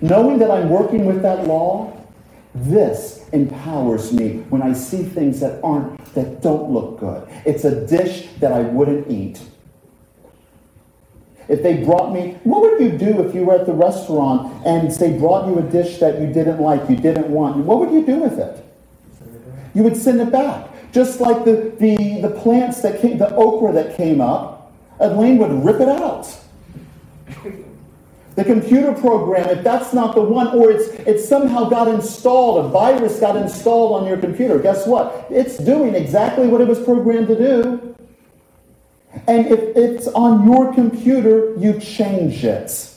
Knowing 0.00 0.38
that 0.38 0.50
I'm 0.50 0.68
working 0.68 1.06
with 1.06 1.22
that 1.22 1.46
law, 1.46 1.90
this 2.54 3.26
empowers 3.32 4.12
me 4.12 4.44
when 4.50 4.62
I 4.62 4.72
see 4.74 5.02
things 5.02 5.40
that 5.40 5.60
aren't, 5.64 6.04
that 6.14 6.42
don't 6.42 6.70
look 6.70 7.00
good. 7.00 7.26
It's 7.44 7.64
a 7.64 7.86
dish 7.86 8.28
that 8.38 8.52
I 8.52 8.60
wouldn't 8.60 9.10
eat. 9.10 9.40
If 11.48 11.62
they 11.62 11.84
brought 11.84 12.12
me, 12.12 12.38
what 12.44 12.62
would 12.62 12.80
you 12.80 12.96
do 12.96 13.22
if 13.26 13.34
you 13.34 13.44
were 13.44 13.54
at 13.54 13.66
the 13.66 13.72
restaurant 13.72 14.64
and 14.66 14.90
they 14.90 15.16
brought 15.18 15.46
you 15.46 15.58
a 15.58 15.62
dish 15.62 15.98
that 15.98 16.20
you 16.20 16.26
didn't 16.32 16.60
like, 16.60 16.88
you 16.88 16.96
didn't 16.96 17.28
want? 17.28 17.56
What 17.58 17.80
would 17.80 17.92
you 17.92 18.04
do 18.04 18.16
with 18.16 18.38
it? 18.38 18.64
You 19.74 19.82
would 19.82 19.96
send 19.96 20.20
it 20.20 20.30
back. 20.32 20.70
Just 20.92 21.20
like 21.20 21.44
the, 21.44 21.74
the, 21.78 22.20
the 22.22 22.30
plants 22.30 22.80
that 22.82 23.00
came, 23.00 23.18
the 23.18 23.34
okra 23.34 23.72
that 23.72 23.96
came 23.96 24.20
up, 24.20 24.72
Elaine 25.00 25.38
would 25.38 25.64
rip 25.64 25.80
it 25.80 25.88
out. 25.88 26.32
The 28.36 28.44
computer 28.44 28.92
program, 28.92 29.48
if 29.48 29.62
that's 29.62 29.92
not 29.92 30.14
the 30.14 30.22
one, 30.22 30.48
or 30.48 30.70
it's, 30.70 30.88
it 31.06 31.20
somehow 31.20 31.68
got 31.68 31.86
installed, 31.86 32.64
a 32.64 32.68
virus 32.68 33.20
got 33.20 33.36
installed 33.36 34.00
on 34.00 34.08
your 34.08 34.16
computer, 34.16 34.58
guess 34.58 34.86
what? 34.86 35.26
It's 35.30 35.58
doing 35.58 35.94
exactly 35.94 36.48
what 36.48 36.60
it 36.60 36.66
was 36.66 36.80
programmed 36.80 37.28
to 37.28 37.36
do. 37.36 37.93
And 39.26 39.46
if 39.46 39.76
it's 39.76 40.06
on 40.08 40.46
your 40.50 40.72
computer, 40.74 41.54
you 41.56 41.80
change 41.80 42.44
it. 42.44 42.90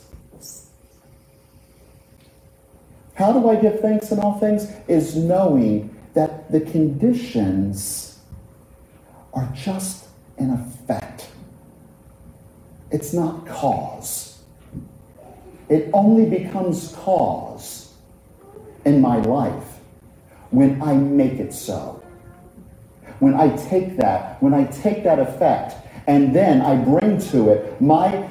How 3.15 3.31
do 3.33 3.49
I 3.49 3.55
give 3.55 3.79
thanks 3.79 4.11
in 4.11 4.19
all 4.19 4.39
things? 4.39 4.71
Is 4.87 5.15
knowing 5.15 5.95
that 6.13 6.51
the 6.51 6.61
conditions 6.61 8.19
are 9.33 9.51
just 9.55 10.07
an 10.37 10.51
effect. 10.51 11.29
It's 12.91 13.13
not 13.13 13.47
cause. 13.47 14.39
It 15.69 15.89
only 15.93 16.29
becomes 16.29 16.93
cause 16.95 17.93
in 18.85 19.01
my 19.01 19.17
life 19.17 19.79
when 20.51 20.81
I 20.81 20.93
make 20.93 21.33
it 21.33 21.53
so. 21.53 22.03
When 23.19 23.33
I 23.33 23.55
take 23.55 23.97
that, 23.97 24.41
when 24.41 24.53
I 24.53 24.65
take 24.65 25.03
that 25.03 25.19
effect, 25.19 25.87
and 26.07 26.33
then 26.33 26.61
I 26.61 26.75
bring 26.75 27.19
to 27.31 27.49
it 27.49 27.79
my 27.81 28.29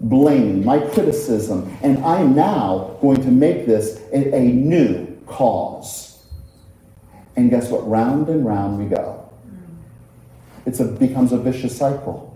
blame, 0.00 0.64
my 0.64 0.78
criticism, 0.78 1.76
and 1.82 2.02
I'm 2.04 2.34
now 2.34 2.96
going 3.00 3.22
to 3.22 3.30
make 3.30 3.66
this 3.66 4.00
a, 4.12 4.34
a 4.34 4.40
new 4.40 5.20
cause. 5.26 6.24
And 7.36 7.50
guess 7.50 7.70
what? 7.70 7.88
Round 7.88 8.28
and 8.28 8.46
round 8.46 8.78
we 8.78 8.86
go. 8.86 9.18
It 10.64 10.98
becomes 10.98 11.32
a 11.32 11.38
vicious 11.38 11.76
cycle. 11.76 12.31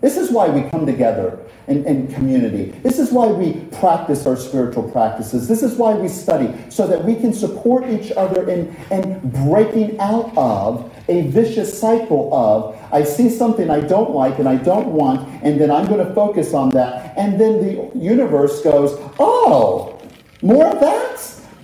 This 0.00 0.16
is 0.16 0.30
why 0.30 0.48
we 0.48 0.68
come 0.70 0.86
together 0.86 1.40
in, 1.66 1.84
in, 1.84 2.06
community. 2.14 2.66
This 2.82 3.00
is 3.00 3.10
why 3.10 3.26
we 3.26 3.54
practice 3.78 4.26
our 4.26 4.36
spiritual 4.36 4.88
practices. 4.90 5.48
This 5.48 5.62
is 5.62 5.74
why 5.74 5.94
we 5.94 6.06
study, 6.06 6.54
so 6.70 6.86
that 6.86 7.04
we 7.04 7.16
can 7.16 7.32
support 7.32 7.88
each 7.90 8.12
other 8.12 8.48
in, 8.48 8.74
in 8.92 9.18
breaking 9.30 9.98
out 9.98 10.32
of 10.36 10.92
a 11.08 11.22
vicious 11.22 11.78
cycle 11.78 12.32
of 12.32 12.78
I 12.92 13.02
see 13.02 13.28
something 13.28 13.70
I 13.70 13.80
don't 13.80 14.12
like 14.12 14.38
and 14.38 14.48
I 14.48 14.56
don't 14.56 14.88
want, 14.88 15.28
and 15.42 15.60
then 15.60 15.70
I'm 15.70 15.86
going 15.86 16.06
to 16.06 16.14
focus 16.14 16.54
on 16.54 16.70
that. 16.70 17.16
And 17.18 17.40
then 17.40 17.58
the 17.58 17.98
universe 17.98 18.62
goes, 18.62 18.92
Oh, 19.18 20.00
more 20.42 20.66
of 20.66 20.80
that? 20.80 21.20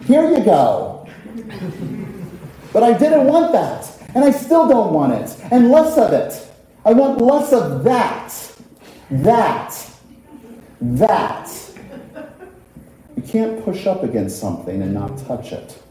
Here 0.06 0.28
you 0.28 0.44
go. 0.44 1.08
but 2.72 2.82
I 2.82 2.98
didn't 2.98 3.26
want 3.26 3.52
that, 3.52 3.88
and 4.14 4.24
I 4.24 4.32
still 4.32 4.68
don't 4.68 4.92
want 4.92 5.12
it, 5.12 5.36
and 5.52 5.70
less 5.70 5.96
of 5.96 6.12
it. 6.12 6.53
I 6.84 6.92
want 6.92 7.20
less 7.20 7.52
of 7.52 7.82
that. 7.84 8.52
That. 9.10 9.90
That. 10.80 11.50
You 13.16 13.22
can't 13.22 13.64
push 13.64 13.86
up 13.86 14.02
against 14.02 14.38
something 14.38 14.82
and 14.82 14.92
not 14.92 15.16
touch 15.26 15.52
it. 15.52 15.82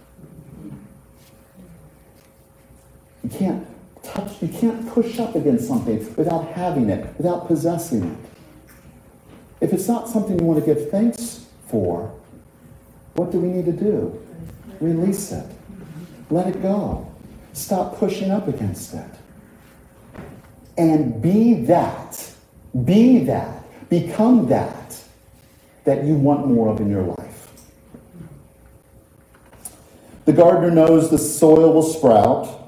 You 3.24 3.30
can't 3.30 3.68
touch, 4.04 4.42
you 4.42 4.50
can't 4.50 4.88
push 4.90 5.18
up 5.18 5.36
against 5.36 5.68
something 5.68 5.98
without 6.16 6.48
having 6.50 6.90
it, 6.90 7.08
without 7.18 7.48
possessing 7.48 8.04
it. 8.04 8.18
If 9.62 9.74
it's 9.74 9.88
not 9.88 10.10
something 10.10 10.38
you 10.38 10.46
want 10.46 10.64
to 10.64 10.74
give 10.74 10.92
thanks 10.92 11.46
for, 11.70 12.14
what 13.16 13.32
do 13.32 13.40
we 13.40 13.48
need 13.48 13.66
to 13.66 13.72
do? 13.72 14.20
Release 14.80 15.32
it. 15.32 15.46
Let 16.30 16.48
it 16.48 16.62
go. 16.62 17.10
Stop 17.54 17.98
pushing 17.98 18.30
up 18.30 18.48
against 18.48 18.94
it 18.94 19.10
and 20.78 21.22
be 21.22 21.54
that, 21.66 22.32
be 22.86 23.20
that, 23.26 23.64
become 23.90 24.48
that, 24.48 25.02
that 25.84 26.04
you 26.06 26.16
want 26.16 26.48
more 26.48 26.70
of 26.70 26.80
in 26.80 26.90
your 26.90 27.04
life. 27.04 27.52
The 30.26 30.34
gardener 30.34 30.72
knows 30.72 31.10
the 31.10 31.18
soil 31.18 31.74
will 31.74 31.84
sprout 31.84 32.60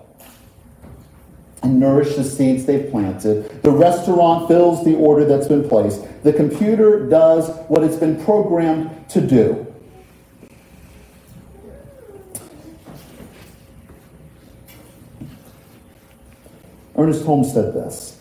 and 1.63 1.79
nourish 1.79 2.15
the 2.15 2.23
seeds 2.23 2.65
they've 2.65 2.91
planted. 2.91 3.63
The 3.63 3.71
restaurant 3.71 4.47
fills 4.47 4.85
the 4.85 4.95
order 4.95 5.25
that's 5.25 5.47
been 5.47 5.67
placed. 5.67 6.05
The 6.23 6.33
computer 6.33 7.07
does 7.09 7.49
what 7.67 7.83
it's 7.83 7.95
been 7.95 8.23
programmed 8.23 9.09
to 9.09 9.21
do. 9.21 9.64
Ernest 17.05 17.23
Holmes 17.23 17.53
said 17.53 17.71
this, 17.71 18.19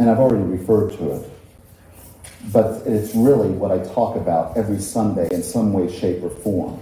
and 0.00 0.10
I've 0.10 0.18
already 0.18 0.42
referred 0.42 0.90
to 0.94 1.12
it, 1.12 1.30
but 2.52 2.84
it's 2.88 3.14
really 3.14 3.50
what 3.50 3.70
I 3.70 3.78
talk 3.94 4.16
about 4.16 4.56
every 4.56 4.80
Sunday 4.80 5.28
in 5.30 5.44
some 5.44 5.72
way, 5.72 5.88
shape, 5.96 6.24
or 6.24 6.30
form. 6.30 6.80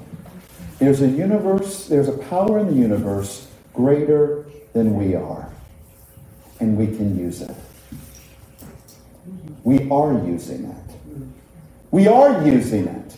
There's 0.79 1.03
a 1.03 1.07
universe, 1.07 1.87
there's 1.87 2.09
a 2.09 2.17
power 2.17 2.59
in 2.59 2.69
the 2.69 2.81
universe 2.81 3.47
greater 3.75 4.47
than 4.73 4.97
we 4.97 5.15
are, 5.15 5.53
and 6.61 6.75
we 6.79 6.87
can 6.87 7.19
use 7.19 7.43
it. 7.43 7.55
We 9.65 9.87
are 9.91 10.15
using 10.15 10.65
it. 10.65 11.27
We 11.91 12.09
are 12.09 12.43
using 12.43 12.87
it. 12.87 13.17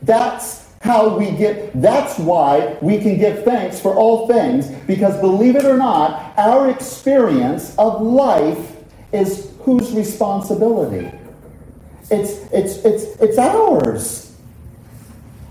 That's 0.00 0.65
how 0.86 1.18
we 1.18 1.32
get, 1.32 1.80
that's 1.80 2.18
why 2.18 2.78
we 2.80 2.98
can 2.98 3.18
give 3.18 3.44
thanks 3.44 3.80
for 3.80 3.94
all 3.94 4.26
things, 4.26 4.68
because 4.86 5.20
believe 5.20 5.56
it 5.56 5.64
or 5.64 5.76
not, 5.76 6.32
our 6.38 6.70
experience 6.70 7.74
of 7.76 8.00
life 8.00 8.76
is 9.12 9.52
whose 9.60 9.92
responsibility? 9.92 11.10
It's, 12.10 12.50
it's, 12.52 12.76
it's, 12.84 13.20
it's 13.20 13.36
ours. 13.36 14.36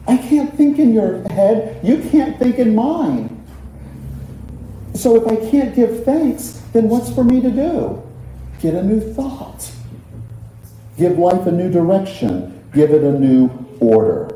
I 0.08 0.18
can't 0.18 0.56
think 0.56 0.80
in 0.80 0.94
your 0.94 1.28
head, 1.30 1.80
you 1.84 1.98
can't 2.10 2.40
think 2.40 2.58
in 2.58 2.76
mine. 2.76 3.44
So 4.94 5.16
if 5.16 5.28
I 5.28 5.50
can't 5.52 5.76
give 5.76 6.06
thanks, 6.06 6.62
then 6.72 6.88
what's 6.88 7.14
for 7.14 7.24
me 7.24 7.42
to 7.42 7.52
do? 7.52 8.02
Get 8.62 8.76
a 8.76 8.84
new 8.84 9.02
thought. 9.14 9.72
Give 10.98 11.18
life 11.18 11.46
a 11.46 11.52
new 11.52 11.70
direction. 11.70 12.64
Give 12.74 12.92
it 12.92 13.04
a 13.04 13.12
new 13.20 13.50
order. 13.80 14.35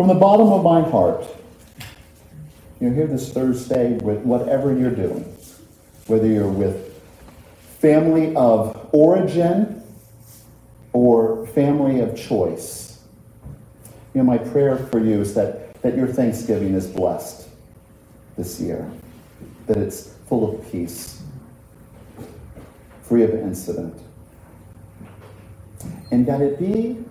From 0.00 0.08
the 0.08 0.14
bottom 0.14 0.50
of 0.50 0.64
my 0.64 0.80
heart, 0.80 1.26
you're 2.80 2.94
here 2.94 3.06
this 3.06 3.34
Thursday 3.34 3.98
with 3.98 4.20
whatever 4.20 4.74
you're 4.74 4.94
doing, 4.94 5.24
whether 6.06 6.26
you're 6.26 6.48
with 6.48 6.98
family 7.80 8.34
of 8.34 8.88
origin 8.92 9.82
or 10.94 11.46
family 11.48 12.00
of 12.00 12.16
choice. 12.18 12.98
You 14.14 14.22
know, 14.22 14.24
my 14.24 14.38
prayer 14.38 14.78
for 14.90 15.00
you 15.00 15.20
is 15.20 15.34
that, 15.34 15.82
that 15.82 15.98
your 15.98 16.06
Thanksgiving 16.06 16.72
is 16.72 16.86
blessed 16.86 17.50
this 18.38 18.58
year, 18.58 18.90
that 19.66 19.76
it's 19.76 20.14
full 20.30 20.54
of 20.54 20.72
peace, 20.72 21.20
free 23.02 23.22
of 23.22 23.34
incident, 23.34 24.00
and 26.10 26.24
that 26.24 26.40
it 26.40 26.58
be 26.58 27.04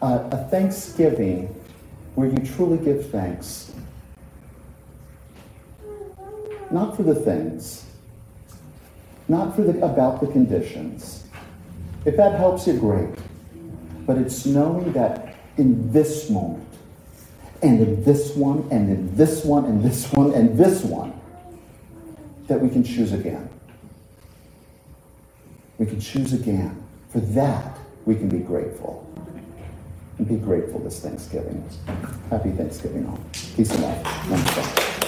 a, 0.00 0.28
a 0.32 0.48
Thanksgiving 0.50 1.54
where 2.14 2.28
you 2.28 2.36
truly 2.38 2.78
give 2.78 3.10
thanks. 3.10 3.72
Not 6.70 6.96
for 6.96 7.02
the 7.02 7.14
things, 7.14 7.86
not 9.28 9.54
for 9.54 9.62
the, 9.62 9.84
about 9.84 10.20
the 10.20 10.26
conditions. 10.26 11.24
If 12.04 12.16
that 12.16 12.38
helps 12.38 12.66
you, 12.66 12.74
great. 12.74 13.14
But 14.06 14.18
it's 14.18 14.46
knowing 14.46 14.92
that 14.92 15.34
in 15.56 15.92
this 15.92 16.28
moment, 16.30 16.68
and 17.62 17.80
in 17.80 18.04
this 18.04 18.34
one, 18.34 18.66
and 18.70 18.90
in 18.90 19.16
this 19.16 19.44
one, 19.44 19.66
and 19.66 19.82
this 19.82 20.10
one, 20.12 20.32
and 20.32 20.58
this 20.58 20.82
one, 20.82 21.18
that 22.48 22.60
we 22.60 22.68
can 22.68 22.82
choose 22.82 23.12
again. 23.12 23.48
We 25.78 25.86
can 25.86 26.00
choose 26.00 26.32
again. 26.32 26.82
For 27.10 27.20
that, 27.20 27.78
we 28.04 28.16
can 28.16 28.28
be 28.28 28.38
grateful 28.38 29.06
and 30.18 30.28
be 30.28 30.36
grateful 30.36 30.80
this 30.80 31.00
Thanksgiving. 31.00 31.62
Happy 32.30 32.50
Thanksgiving 32.50 33.06
all. 33.06 33.18
Peace 33.56 33.70
and 33.72 33.82
love. 33.82 35.01